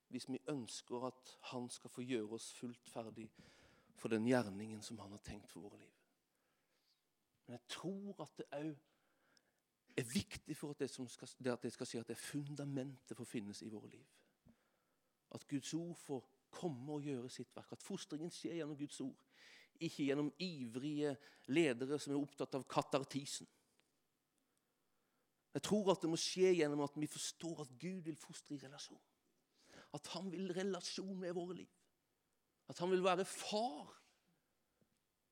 Hvis 0.09 0.29
vi 0.31 0.41
ønsker 0.49 1.07
at 1.09 1.39
han 1.51 1.69
skal 1.71 1.91
få 1.91 2.05
gjøre 2.07 2.39
oss 2.39 2.53
fullt 2.57 2.89
ferdig 2.89 3.29
for 3.99 4.09
den 4.09 4.27
gjerningen 4.27 4.83
som 4.83 4.99
han 5.03 5.11
har 5.13 5.23
tenkt 5.27 5.51
for 5.53 5.67
våre 5.67 5.81
liv. 5.81 5.97
Men 7.47 7.59
jeg 7.59 7.67
tror 7.75 8.23
at 8.23 8.39
det 8.39 8.47
òg 8.55 8.77
er 9.99 10.07
viktig 10.13 10.57
for 10.57 10.71
at 10.71 10.79
det, 10.85 10.91
skal, 10.91 11.29
det 11.45 11.53
at 11.53 11.63
det 11.63 11.73
skal 11.75 11.89
si 11.89 11.99
at 11.99 12.07
det 12.07 12.15
er 12.15 12.23
fundamentet 12.23 13.17
for 13.17 13.27
å 13.27 13.29
finnes 13.29 13.63
i 13.67 13.71
våre 13.73 13.91
liv. 13.91 14.07
At 15.35 15.47
Guds 15.49 15.75
ord 15.75 15.97
får 15.99 16.27
komme 16.55 16.95
og 16.95 17.05
gjøre 17.05 17.31
sitt 17.33 17.51
verk. 17.57 17.73
At 17.75 17.85
fostringen 17.85 18.31
skjer 18.33 18.61
gjennom 18.61 18.79
Guds 18.79 19.01
ord. 19.05 19.25
Ikke 19.79 20.07
gjennom 20.07 20.31
ivrige 20.43 21.17
ledere 21.53 21.99
som 22.01 22.15
er 22.15 22.23
opptatt 22.23 22.55
av 22.59 22.67
katartisen. 22.71 23.49
Jeg 25.55 25.65
tror 25.65 25.93
at 25.93 26.03
det 26.03 26.11
må 26.13 26.19
skje 26.21 26.53
gjennom 26.59 26.85
at 26.85 26.97
vi 27.01 27.09
forstår 27.09 27.63
at 27.65 27.73
Gud 27.81 28.03
vil 28.07 28.19
fostre 28.21 28.55
i 28.55 28.61
relasjon. 28.63 29.01
At 29.97 30.07
han 30.13 30.29
vil 30.33 30.53
relasjon 30.53 31.17
med 31.21 31.33
våre 31.37 31.57
liv. 31.63 31.71
At 32.69 32.79
han 32.79 32.91
vil 32.93 33.05
være 33.05 33.25
far 33.25 33.95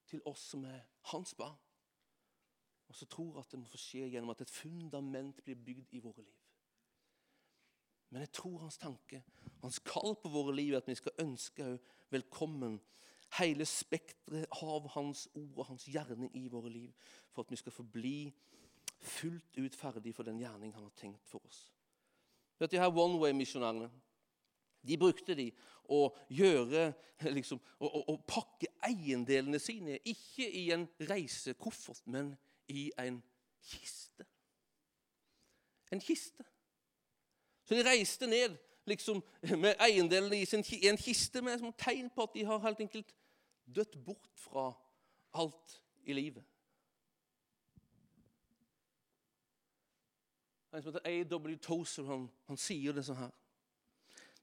til 0.08 0.22
oss 0.24 0.48
som 0.54 0.64
er 0.64 0.80
hans 1.12 1.34
barn. 1.34 1.58
Og 2.88 2.94
så 2.94 3.06
tror 3.10 3.34
jeg 3.34 3.44
at 3.44 3.52
det 3.52 3.60
må 3.60 3.68
få 3.68 3.80
skje 3.80 4.08
gjennom 4.08 4.32
at 4.32 4.42
et 4.44 4.52
fundament 4.52 5.42
blir 5.44 5.58
bygd 5.68 5.94
i 5.98 6.02
våre 6.02 6.22
liv. 6.22 6.42
Men 8.10 8.22
jeg 8.22 8.32
tror 8.38 8.60
hans 8.62 8.78
tanke, 8.78 9.22
hans 9.62 9.80
kall 9.84 10.14
på 10.22 10.30
våre 10.30 10.54
liv, 10.54 10.72
er 10.72 10.78
at 10.80 10.88
vi 10.88 10.94
skal 10.94 11.18
ønske 11.24 11.72
velkommen 12.14 12.78
hele 13.40 13.66
spekteret 13.66 14.46
av 14.62 14.86
hans 14.94 15.26
ord 15.34 15.58
og 15.58 15.66
hans 15.72 15.88
gjerning 15.90 16.30
i 16.38 16.46
våre 16.48 16.70
liv, 16.70 16.92
for 17.34 17.42
at 17.42 17.50
vi 17.50 17.58
skal 17.58 17.74
forbli 17.74 18.30
fullt 19.00 19.58
ut 19.58 19.76
ferdig 19.76 20.14
for 20.14 20.26
den 20.26 20.40
gjerning 20.40 20.74
han 20.74 20.86
har 20.86 20.94
tenkt 20.98 21.28
for 21.28 21.44
oss. 21.46 21.66
Vet 22.58 22.72
de 22.72 22.80
her 22.80 22.92
One 22.92 23.18
Way-misjonærene 23.20 23.90
de 24.86 24.96
brukte 24.98 25.34
de 25.34 25.50
å 25.90 26.08
gjøre 26.32 26.90
liksom, 27.36 27.60
å, 27.78 27.88
å, 27.88 28.02
å, 28.12 28.16
pakke 28.28 28.70
eiendelene 28.86 29.60
sine 29.62 29.98
ikke 30.04 30.46
i 30.46 30.68
en 30.74 30.86
reisekoffert, 31.08 32.04
men 32.10 32.34
i 32.72 32.88
en 33.00 33.20
kiste. 33.66 34.26
En 35.94 36.02
kiste. 36.02 36.44
Så 37.66 37.74
de 37.74 37.84
reiste 37.86 38.28
ned 38.30 38.56
liksom, 38.86 39.22
med 39.58 39.78
eiendelene 39.82 40.38
i, 40.38 40.46
sin, 40.48 40.64
i 40.76 40.90
en 40.90 40.98
kiste 41.00 41.42
med 41.42 41.60
som 41.62 41.74
tegn 41.78 42.10
på 42.14 42.26
at 42.26 42.34
de 42.36 42.44
har 42.46 42.62
helt 42.62 42.82
enkelt 42.86 43.14
dødd 43.66 43.96
bort 44.06 44.30
fra 44.38 44.68
alt 45.34 45.80
i 46.06 46.14
livet. 46.14 46.44
En 50.76 50.82
som 50.84 50.92
heter 50.92 51.08
A.W. 51.08 51.56
Tozer, 51.64 52.04
han, 52.04 52.26
han 52.50 52.58
sier 52.60 52.92
det 52.92 53.06
sånn 53.06 53.16
her. 53.16 53.32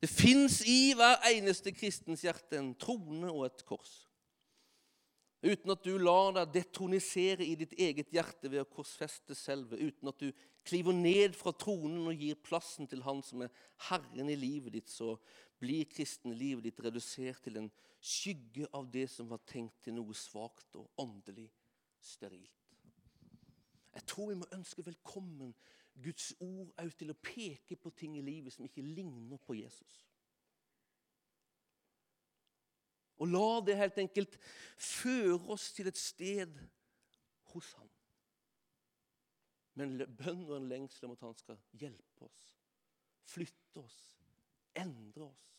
Det 0.01 0.09
fins 0.09 0.63
i 0.65 0.95
hver 0.97 1.21
eneste 1.29 1.71
kristens 1.71 2.23
hjerte 2.25 2.57
en 2.57 2.73
trone 2.75 3.29
og 3.29 3.45
et 3.45 3.61
kors. 3.67 3.91
Uten 5.43 5.73
at 5.75 5.83
du 5.85 5.93
lar 5.99 6.31
deg 6.33 6.55
detronisere 6.55 7.45
i 7.45 7.53
ditt 7.59 7.75
eget 7.77 8.09
hjerte 8.15 8.49
ved 8.49 8.63
å 8.63 8.71
korsfeste 8.71 9.35
selve. 9.37 9.77
Uten 9.77 10.09
at 10.09 10.23
du 10.23 10.31
kliver 10.65 10.95
ned 10.95 11.37
fra 11.37 11.53
tronen 11.53 12.07
og 12.09 12.25
gir 12.25 12.39
plassen 12.41 12.89
til 12.89 13.03
Han 13.05 13.21
som 13.27 13.43
er 13.45 13.51
Herren 13.89 14.31
i 14.31 14.39
livet 14.39 14.73
ditt, 14.73 14.89
så 14.89 15.13
blir 15.61 15.85
kristenlivet 15.91 16.65
ditt 16.65 16.81
redusert 16.83 17.43
til 17.45 17.61
en 17.61 17.69
skygge 18.03 18.65
av 18.73 18.89
det 18.91 19.05
som 19.11 19.29
var 19.29 19.43
tenkt 19.47 19.85
til 19.85 19.99
noe 19.99 20.15
svakt 20.17 20.79
og 20.79 20.89
åndelig 21.03 21.49
sterilt. 22.03 22.49
Jeg 23.93 24.07
tror 24.09 24.31
vi 24.31 24.39
må 24.41 24.49
ønske 24.55 24.83
velkommen 24.83 25.53
Guds 26.01 26.33
ord 26.41 26.73
òg 26.81 26.95
til 26.97 27.13
å 27.13 27.19
peke 27.21 27.77
på 27.77 27.91
ting 27.93 28.17
i 28.17 28.25
livet 28.25 28.53
som 28.53 28.65
ikke 28.65 28.85
ligner 28.85 29.37
på 29.37 29.57
Jesus. 29.59 29.99
Og 33.21 33.29
la 33.29 33.59
det 33.65 33.77
helt 33.77 33.99
enkelt 34.01 34.39
føre 34.77 35.37
oss 35.53 35.69
til 35.75 35.87
et 35.87 35.99
sted 35.99 36.57
hos 37.53 37.73
ham. 37.77 37.89
Men 39.77 39.95
bønn 40.17 40.43
og 40.49 40.57
en 40.57 40.69
lengsel 40.69 41.07
om 41.07 41.15
at 41.15 41.23
han 41.25 41.37
skal 41.37 41.61
hjelpe 41.77 42.27
oss, 42.27 42.43
flytte 43.29 43.81
oss, 43.81 44.01
endre 44.77 45.29
oss. 45.29 45.49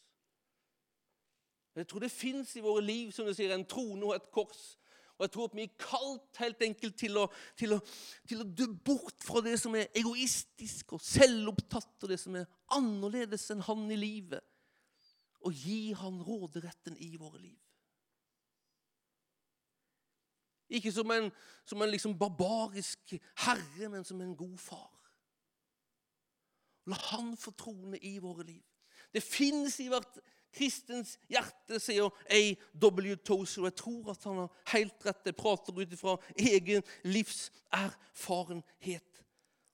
Jeg 1.75 1.89
tror 1.91 2.05
det 2.05 2.13
fins 2.15 2.53
i 2.57 2.63
våre 2.63 2.85
liv 2.85 3.11
som 3.11 3.27
du 3.27 3.35
sier, 3.35 3.51
en 3.55 3.67
trone 3.67 4.07
og 4.07 4.15
et 4.15 4.29
kors. 4.35 4.77
Og 5.15 5.25
jeg 5.25 5.33
tror 5.35 5.51
at 5.51 5.57
vi 5.57 5.63
er 5.63 5.77
kalt 5.79 6.41
helt 6.43 6.63
enkelt 6.67 6.97
til 6.99 7.19
å, 7.21 7.29
til, 7.59 7.77
å, 7.77 7.79
til 8.27 8.43
å 8.43 8.49
dø 8.49 8.67
bort 8.87 9.23
fra 9.23 9.43
det 9.45 9.55
som 9.63 9.77
er 9.79 9.93
egoistisk 9.95 10.97
og 10.97 11.05
selvopptatt, 11.05 11.95
og 12.03 12.11
det 12.11 12.19
som 12.19 12.35
er 12.39 12.49
annerledes 12.75 13.47
enn 13.55 13.63
han 13.69 13.85
i 13.95 13.99
livet, 14.01 14.43
og 15.45 15.55
gi 15.55 15.93
han 15.99 16.19
råderetten 16.25 16.99
i 17.05 17.15
våre 17.21 17.39
liv. 17.45 17.61
Ikke 20.75 20.91
som 20.93 21.11
en, 21.15 21.29
som 21.69 21.83
en 21.85 21.93
liksom 21.93 22.17
barbarisk 22.19 23.15
herre, 23.45 23.91
men 23.93 24.07
som 24.07 24.21
en 24.25 24.35
god 24.37 24.59
far. 24.59 24.91
La 26.91 26.97
Han 27.13 27.37
få 27.41 27.55
trone 27.57 27.99
i 28.03 28.19
våre 28.21 28.45
liv. 28.45 28.65
Det 29.13 29.23
finnes 29.23 29.79
i 29.81 29.89
hvert 29.89 30.19
kristens 30.55 31.17
hjerte, 31.31 31.81
sier 31.83 32.11
A.W. 32.31 33.17
Tozer. 33.27 33.67
Jeg 33.69 33.77
tror 33.81 34.13
at 34.15 34.27
han 34.29 34.37
har 34.43 34.51
helt 34.75 35.07
rett. 35.07 35.27
Jeg 35.27 35.39
prater 35.39 35.77
ut 35.77 35.97
ifra 35.97 36.15
egen 36.39 36.83
livserfarenhet. 37.07 39.11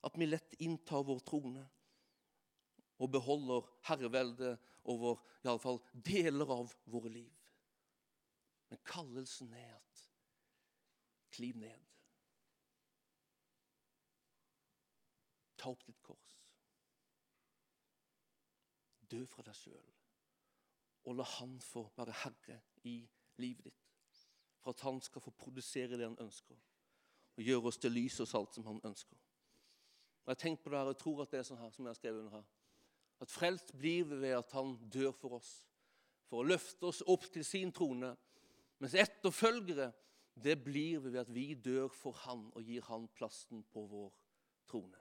At 0.05 0.15
vi 0.17 0.31
lett 0.31 0.53
inntar 0.65 1.05
vår 1.05 1.21
trone 1.29 1.67
og 3.01 3.09
beholder 3.13 3.69
herreveldet 3.89 4.59
over 4.93 5.21
iallfall 5.45 5.79
deler 6.05 6.49
av 6.53 6.73
våre 6.89 7.11
liv. 7.13 7.37
Men 8.69 8.79
kallelsen 8.85 9.53
er 9.57 9.73
at 9.73 9.91
Kliv 11.31 11.57
ned. 11.57 11.79
Ta 15.57 15.71
opp 15.71 15.85
ditt 15.87 16.01
kors. 16.03 16.37
Dø 19.11 19.23
fra 19.31 19.45
deg 19.47 19.59
sjøl. 19.59 20.00
Og 21.05 21.17
la 21.17 21.23
Han 21.23 21.61
få 21.61 21.87
være 21.97 22.13
herre 22.25 22.61
i 22.85 23.09
livet 23.37 23.65
ditt. 23.65 24.27
For 24.61 24.75
at 24.75 24.81
Han 24.81 25.01
skal 25.01 25.23
få 25.25 25.31
produsere 25.31 25.97
det 25.97 26.09
Han 26.09 26.19
ønsker. 26.21 26.57
Og 27.37 27.45
gjøre 27.45 27.73
oss 27.73 27.79
til 27.79 27.93
lys 27.93 28.21
og 28.21 28.29
salt 28.29 28.55
som 28.55 28.67
Han 28.67 28.81
ønsker. 28.85 29.17
Og 29.17 30.27
Jeg 30.27 30.37
har 30.37 30.43
tenkt 30.43 30.63
på 30.63 30.71
det 30.71 30.79
her, 30.79 30.85
og 30.93 30.99
tror 30.99 31.23
at 31.23 31.31
det 31.31 31.41
er 31.41 31.49
sånn 31.49 31.63
her 31.63 31.71
som 31.73 31.85
jeg 31.85 31.91
har 31.91 32.01
skrevet 32.01 32.21
under 32.21 32.37
her. 32.41 32.49
At 33.21 33.33
frelst 33.33 33.73
blir 33.77 34.05
vi 34.05 34.21
ved 34.21 34.37
at 34.37 34.53
Han 34.53 34.77
dør 34.93 35.13
for 35.17 35.41
oss. 35.41 35.65
For 36.29 36.43
å 36.43 36.47
løfte 36.47 36.87
oss 36.87 37.03
opp 37.07 37.27
til 37.33 37.45
sin 37.45 37.73
trone. 37.73 38.13
Mens 38.79 38.95
etterfølgere 38.95 39.91
det 40.41 40.57
blir 40.65 41.01
vi 41.01 41.13
ved 41.13 41.21
at 41.21 41.35
vi 41.35 41.55
dør 41.55 41.89
for 41.89 42.13
Han 42.27 42.51
og 42.55 42.63
gir 42.63 42.85
Han 42.89 43.09
plassen 43.17 43.65
på 43.73 43.87
vår 43.87 44.13
trone. 44.71 45.01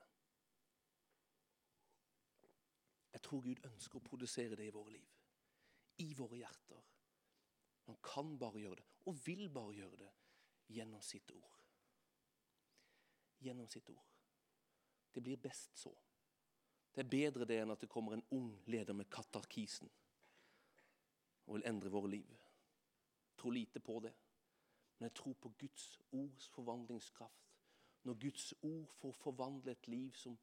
Jeg 3.14 3.22
tror 3.22 3.41
Gud 3.43 3.66
ønsker 3.66 4.00
å 4.00 4.06
produsere 4.06 4.56
det 4.56 4.68
i 4.70 4.74
våre 4.74 4.93
liv, 4.93 5.08
i 6.04 6.14
våre 6.18 6.39
hjerter. 6.39 6.84
Han 7.89 7.97
kan 8.06 8.36
bare 8.39 8.62
gjøre 8.62 8.82
det, 8.82 8.88
og 9.10 9.18
vil 9.26 9.47
bare 9.54 9.76
gjøre 9.76 9.97
det, 10.04 10.12
gjennom 10.76 11.02
sitt 11.02 11.32
ord. 11.34 11.56
Gjennom 13.39 13.68
sitt 13.72 13.89
ord. 13.89 14.06
Det 15.14 15.24
blir 15.26 15.41
best 15.41 15.78
så. 15.80 15.93
Det 16.93 17.02
er 17.02 17.10
bedre 17.10 17.47
det 17.50 17.58
enn 17.62 17.74
at 17.74 17.82
det 17.82 17.89
kommer 17.89 18.16
en 18.16 18.26
ung 18.36 18.52
leder 18.70 18.93
med 18.97 19.10
katarkisen 19.10 19.89
og 21.50 21.56
vil 21.56 21.66
endre 21.66 21.89
våre 21.89 22.12
liv. 22.12 22.34
Tror 23.39 23.56
lite 23.56 23.82
på 23.82 23.97
det. 24.06 24.14
Men 24.97 25.08
jeg 25.08 25.16
tror 25.18 25.34
på 25.34 25.52
Guds 25.58 25.86
ords 26.12 26.47
forvandlingskraft. 26.54 27.56
Når 28.04 28.20
Guds 28.22 28.54
ord 28.62 28.89
får 29.00 29.16
forvandle 29.18 29.72
et 29.72 29.88
liv 29.88 30.12
som, 30.16 30.38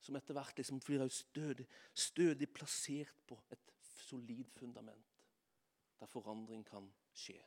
som 0.00 0.16
etter 0.18 0.36
hvert 0.36 0.58
liksom 0.58 0.80
blir 0.84 1.06
stødig, 1.08 1.66
stødig 1.94 2.48
plassert 2.52 3.14
på 3.26 3.38
et 3.50 3.72
solid 4.12 4.50
fundament, 4.58 5.16
der 6.00 6.06
forandring 6.06 6.66
kan 6.68 6.90
skje. 7.16 7.40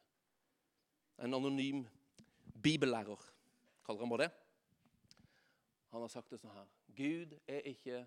En 1.21 1.37
anonym 1.37 1.85
bibellærer, 2.63 3.21
kaller 3.85 4.05
han 4.05 4.09
bare 4.09 4.25
det, 4.25 4.31
han 5.95 6.03
har 6.03 6.11
sagt 6.11 6.33
det 6.33 6.41
sånn 6.41 6.51
her 6.51 6.71
Gud 6.97 7.37
er 7.47 7.67
ikke 7.69 8.01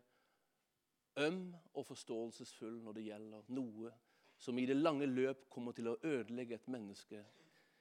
øm 1.24 1.54
og 1.72 1.86
forståelsesfull 1.88 2.82
når 2.84 2.98
det 2.98 3.04
gjelder 3.06 3.46
noe 3.56 3.92
som 4.38 4.58
i 4.58 4.66
det 4.68 4.76
lange 4.76 5.08
løp 5.08 5.46
kommer 5.50 5.72
til 5.72 5.88
å 5.90 5.96
ødelegge 6.04 6.58
et 6.58 6.68
menneske 6.70 7.22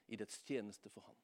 i 0.08 0.18
dets 0.18 0.40
tjeneste 0.48 0.90
for 0.90 1.04
ham. 1.06 1.18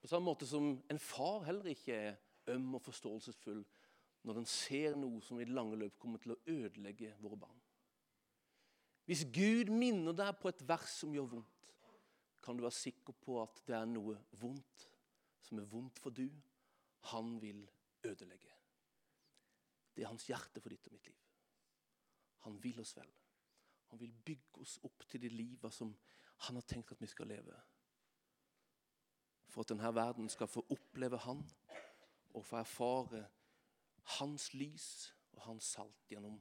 På 0.00 0.08
samme 0.10 0.30
måte 0.30 0.48
som 0.48 0.72
en 0.90 0.98
far 0.98 1.44
heller 1.46 1.68
ikke 1.74 1.94
er 1.94 2.16
øm 2.54 2.78
og 2.78 2.82
forståelsesfull 2.88 3.60
når 4.26 4.38
den 4.40 4.48
ser 4.48 4.96
noe 4.98 5.20
som 5.22 5.38
i 5.38 5.46
det 5.46 5.54
lange 5.54 5.78
løp 5.78 5.98
kommer 6.02 6.22
til 6.22 6.34
å 6.34 6.40
ødelegge 6.46 7.14
våre 7.22 7.38
barn. 7.44 7.61
Hvis 9.04 9.24
Gud 9.34 9.72
minner 9.74 10.14
deg 10.14 10.36
på 10.38 10.50
et 10.52 10.62
vers 10.68 10.92
som 11.00 11.14
gjør 11.14 11.30
vondt, 11.36 11.68
kan 12.42 12.58
du 12.58 12.64
være 12.64 12.74
sikker 12.74 13.14
på 13.22 13.38
at 13.42 13.60
det 13.66 13.74
er 13.78 13.86
noe 13.86 14.16
vondt 14.40 14.86
som 15.42 15.58
er 15.58 15.68
vondt 15.70 15.98
for 16.02 16.14
du. 16.14 16.26
Han 17.12 17.36
vil 17.42 17.62
ødelegge. 18.06 18.50
Det 19.94 20.04
er 20.04 20.10
hans 20.10 20.26
hjerte 20.26 20.62
for 20.62 20.72
ditt 20.72 20.86
og 20.88 20.94
mitt 20.94 21.06
liv. 21.10 21.18
Han 22.46 22.58
vil 22.62 22.80
oss 22.82 22.94
vel. 22.96 23.10
Han 23.92 24.00
vil 24.00 24.14
bygge 24.24 24.62
oss 24.62 24.78
opp 24.86 25.04
til 25.10 25.22
det 25.22 25.32
livet 25.34 25.74
som 25.74 25.92
han 26.46 26.58
har 26.58 26.66
tenkt 26.66 26.94
at 26.94 27.02
vi 27.02 27.10
skal 27.10 27.28
leve. 27.30 27.54
For 29.52 29.62
at 29.62 29.74
denne 29.74 29.94
verden 29.94 30.30
skal 30.32 30.48
få 30.48 30.64
oppleve 30.72 31.20
Han 31.26 31.42
og 32.32 32.46
få 32.46 32.56
erfare 32.62 33.26
Hans 34.18 34.54
lys 34.54 35.12
og 35.36 35.42
Hans 35.44 35.74
salt 35.76 36.08
gjennom 36.10 36.40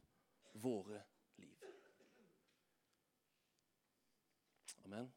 våre 0.53 1.01
liv. 1.01 1.10
Amen. 4.91 5.13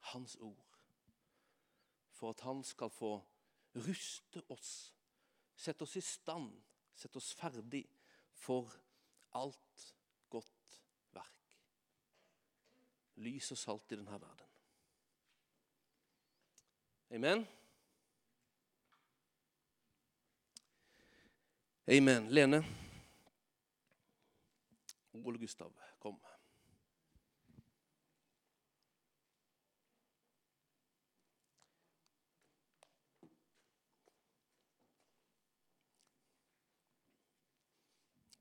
Hans 0.00 0.36
ord. 0.36 0.56
For 2.12 2.30
at 2.30 2.40
han 2.40 2.62
skal 2.64 2.90
få 2.90 3.22
ruste 3.74 4.42
oss, 4.50 4.94
sette 5.56 5.82
oss 5.82 5.96
i 5.96 6.00
stand, 6.00 6.52
sette 6.94 7.18
oss 7.18 7.34
ferdig 7.34 7.84
for 8.32 8.70
alt 9.34 9.94
godt 10.30 10.82
verk. 11.12 11.34
Lys 13.16 13.50
og 13.52 13.58
salt 13.58 13.92
i 13.92 13.96
denne 13.96 14.20
verden. 14.20 14.46
Amen. 17.10 17.46
Amen. 21.88 22.28
Lene. 22.30 22.64
Ole 25.24 25.38
Gustav, 25.38 25.72
kom. 25.98 26.20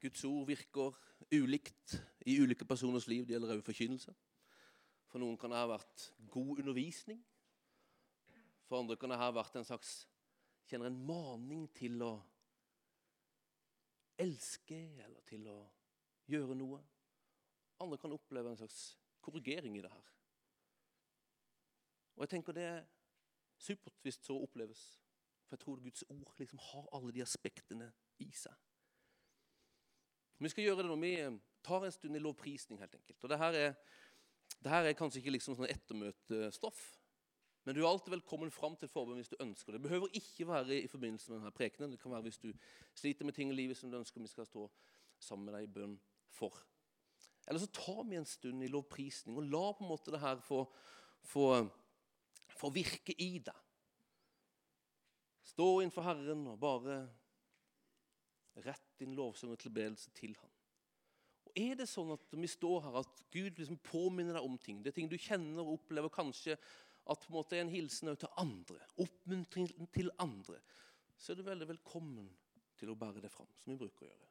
Guds 0.08 0.24
ord 0.24 0.48
virker 0.48 0.96
ulikt 1.36 1.98
i 2.26 2.38
ulike 2.40 2.66
personers 2.66 3.08
liv. 3.12 3.26
Det 3.26 3.36
gjelder 3.36 3.58
også 3.58 3.68
forkynnelse. 3.68 4.14
For 5.12 5.20
noen 5.20 5.38
kan 5.40 5.52
det 5.52 5.60
ha 5.60 5.68
vært 5.68 6.12
god 6.32 6.62
undervisning. 6.64 7.20
For 8.68 8.80
andre 8.80 8.98
kan 9.00 9.12
det 9.12 9.20
ha 9.20 9.30
vært 9.36 9.56
en 9.60 9.68
slags 9.68 10.02
kjenner 10.68 10.90
en 10.90 11.00
maning 11.08 11.68
til 11.76 12.02
å 12.04 12.14
elske 14.20 14.80
eller 15.06 15.24
til 15.28 15.48
å 15.52 15.58
gjøre 16.28 16.58
noe. 16.58 16.82
Andre 17.84 18.00
kan 18.02 18.16
oppleve 18.16 18.52
en 18.52 18.60
slags 18.60 18.98
korrigering 19.24 19.78
i 19.78 19.84
det 19.84 19.92
her. 19.92 20.14
Og 22.16 22.26
jeg 22.26 22.34
tenker 22.36 22.56
det 22.58 22.66
er 22.68 22.86
supert 23.62 24.00
hvis 24.04 24.20
så 24.24 24.36
oppleves. 24.40 24.88
For 25.48 25.56
jeg 25.56 25.64
tror 25.64 25.84
Guds 25.84 26.04
ord 26.10 26.40
liksom 26.40 26.64
har 26.72 26.88
alle 26.98 27.14
de 27.16 27.24
aspektene 27.24 27.92
i 28.24 28.32
seg. 28.36 28.67
Vi 30.38 30.52
skal 30.54 30.68
gjøre 30.68 30.84
det 30.84 30.92
når 30.92 31.02
vi 31.02 31.14
eh, 31.22 31.40
tar 31.66 31.86
en 31.86 31.94
stund 31.94 32.16
i 32.16 32.22
lovprisning. 32.22 32.80
helt 32.80 32.96
enkelt. 32.96 33.24
Og 33.24 33.30
Dette 33.30 33.50
er, 33.64 33.76
det 34.64 34.72
her 34.72 34.88
er 34.88 34.98
kanskje 34.98 35.22
ikke 35.22 35.34
liksom 35.36 35.58
sånn 35.58 35.70
ettermøtestoff, 35.72 36.84
men 37.66 37.76
du 37.76 37.82
er 37.82 37.90
alltid 37.90 38.14
velkommen 38.14 38.52
fram 38.54 38.78
til 38.80 38.88
forbund 38.88 39.20
hvis 39.20 39.34
du 39.34 39.42
ønsker 39.44 39.74
det. 39.74 39.82
Det 39.82 39.90
behøver 39.90 40.14
ikke 40.16 40.46
være 40.48 40.78
i 40.80 40.88
forbindelse 40.88 41.32
med 41.32 41.42
denne 41.42 41.52
prekenen. 41.52 41.92
Det 41.92 42.00
kan 42.00 42.14
være 42.14 42.30
hvis 42.30 42.40
du 42.40 42.54
sliter 42.96 43.28
med 43.28 43.36
ting 43.36 43.52
i 43.52 43.58
livet 43.58 43.76
som 43.76 43.92
du 43.92 43.98
ønsker 44.00 44.24
vi 44.24 44.32
skal 44.32 44.48
stå 44.48 44.70
sammen 45.20 45.50
med 45.50 45.58
deg 45.58 45.66
i 45.66 45.74
bønn 45.76 45.98
for. 46.32 46.56
Eller 47.48 47.60
så 47.60 47.68
tar 47.76 48.06
vi 48.08 48.16
en 48.16 48.30
stund 48.30 48.64
i 48.64 48.70
lovprisning 48.72 49.36
og 49.36 49.52
la 49.52 49.66
på 49.76 49.84
en 49.84 49.92
måte 49.92 50.14
det 50.16 50.24
her 50.24 50.40
få, 50.48 50.62
få 51.28 51.50
få 52.58 52.72
virke 52.74 53.16
i 53.22 53.38
deg. 53.44 53.64
Stå 55.48 55.68
innenfor 55.82 56.06
Herren 56.06 56.44
og 56.52 56.60
bare 56.62 57.00
rett 58.66 58.87
din 59.00 59.16
lovsang 59.18 59.54
og 59.54 59.60
tilbedelse 59.62 60.12
til 60.18 60.36
Han. 60.42 60.54
Og 61.48 61.52
Er 61.56 61.78
det 61.80 61.88
sånn 61.90 62.12
at 62.14 62.36
vi 62.36 62.50
står 62.50 62.82
her, 62.86 63.00
at 63.02 63.24
Gud 63.34 63.58
liksom 63.58 63.80
påminner 63.84 64.38
deg 64.38 64.46
om 64.46 64.58
ting? 64.62 64.82
Det 64.84 64.92
er 64.92 64.98
ting 65.00 65.10
du 65.10 65.18
kjenner 65.18 65.64
og 65.64 65.80
opplever 65.80 66.12
kanskje 66.14 66.58
at 67.08 67.24
på 67.24 67.32
en 67.32 67.38
måte 67.38 67.56
er 67.56 67.64
en 67.64 67.72
hilsen 67.72 68.12
til 68.20 68.34
andre. 68.38 68.80
Oppmuntring 69.00 69.70
til 69.94 70.12
andre. 70.20 70.60
Så 71.18 71.32
er 71.32 71.40
du 71.40 71.48
veldig 71.48 71.70
velkommen 71.70 72.28
til 72.78 72.92
å 72.92 72.98
bære 73.00 73.24
det 73.24 73.32
fram, 73.34 73.50
som 73.58 73.74
vi 73.74 73.80
bruker 73.80 74.06
å 74.06 74.10
gjøre. 74.10 74.28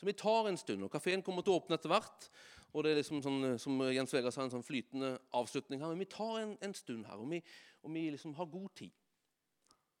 Så 0.00 0.08
vi 0.08 0.16
tar 0.16 0.48
en 0.48 0.56
stund, 0.56 0.84
og 0.84 0.92
Kafeen 0.92 1.22
kommer 1.22 1.44
til 1.44 1.52
å 1.52 1.60
åpne 1.60 1.76
etter 1.76 1.92
hvert. 1.92 2.30
og 2.72 2.84
det 2.84 2.92
er 2.92 3.00
liksom 3.00 3.22
sånn, 3.22 3.58
som 3.58 3.80
Jens 3.90 4.12
Vegard 4.14 4.32
sa, 4.32 4.44
en 4.44 4.52
sånn 4.52 4.64
flytende 4.64 5.18
avslutning 5.34 5.80
her. 5.82 5.90
Men 5.90 6.04
vi 6.04 6.12
tar 6.12 6.38
en, 6.40 6.54
en 6.62 6.74
stund 6.74 7.06
her, 7.06 7.18
og 7.18 7.28
vi, 7.32 7.40
og 7.82 7.92
vi 7.92 8.04
liksom 8.14 8.34
har 8.38 8.46
god 8.46 8.70
tid. 8.78 8.94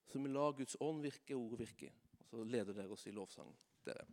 Så 0.06 0.18
vi 0.22 0.30
lar 0.30 0.54
Guds 0.56 0.76
ånd 0.80 1.02
virke, 1.02 1.36
ordet 1.36 1.66
virke. 1.66 1.90
Så 2.30 2.44
leder 2.44 2.74
dere 2.74 2.94
oss 2.94 3.06
i 3.06 3.12
lovsang, 3.12 3.50
dere. 3.84 4.04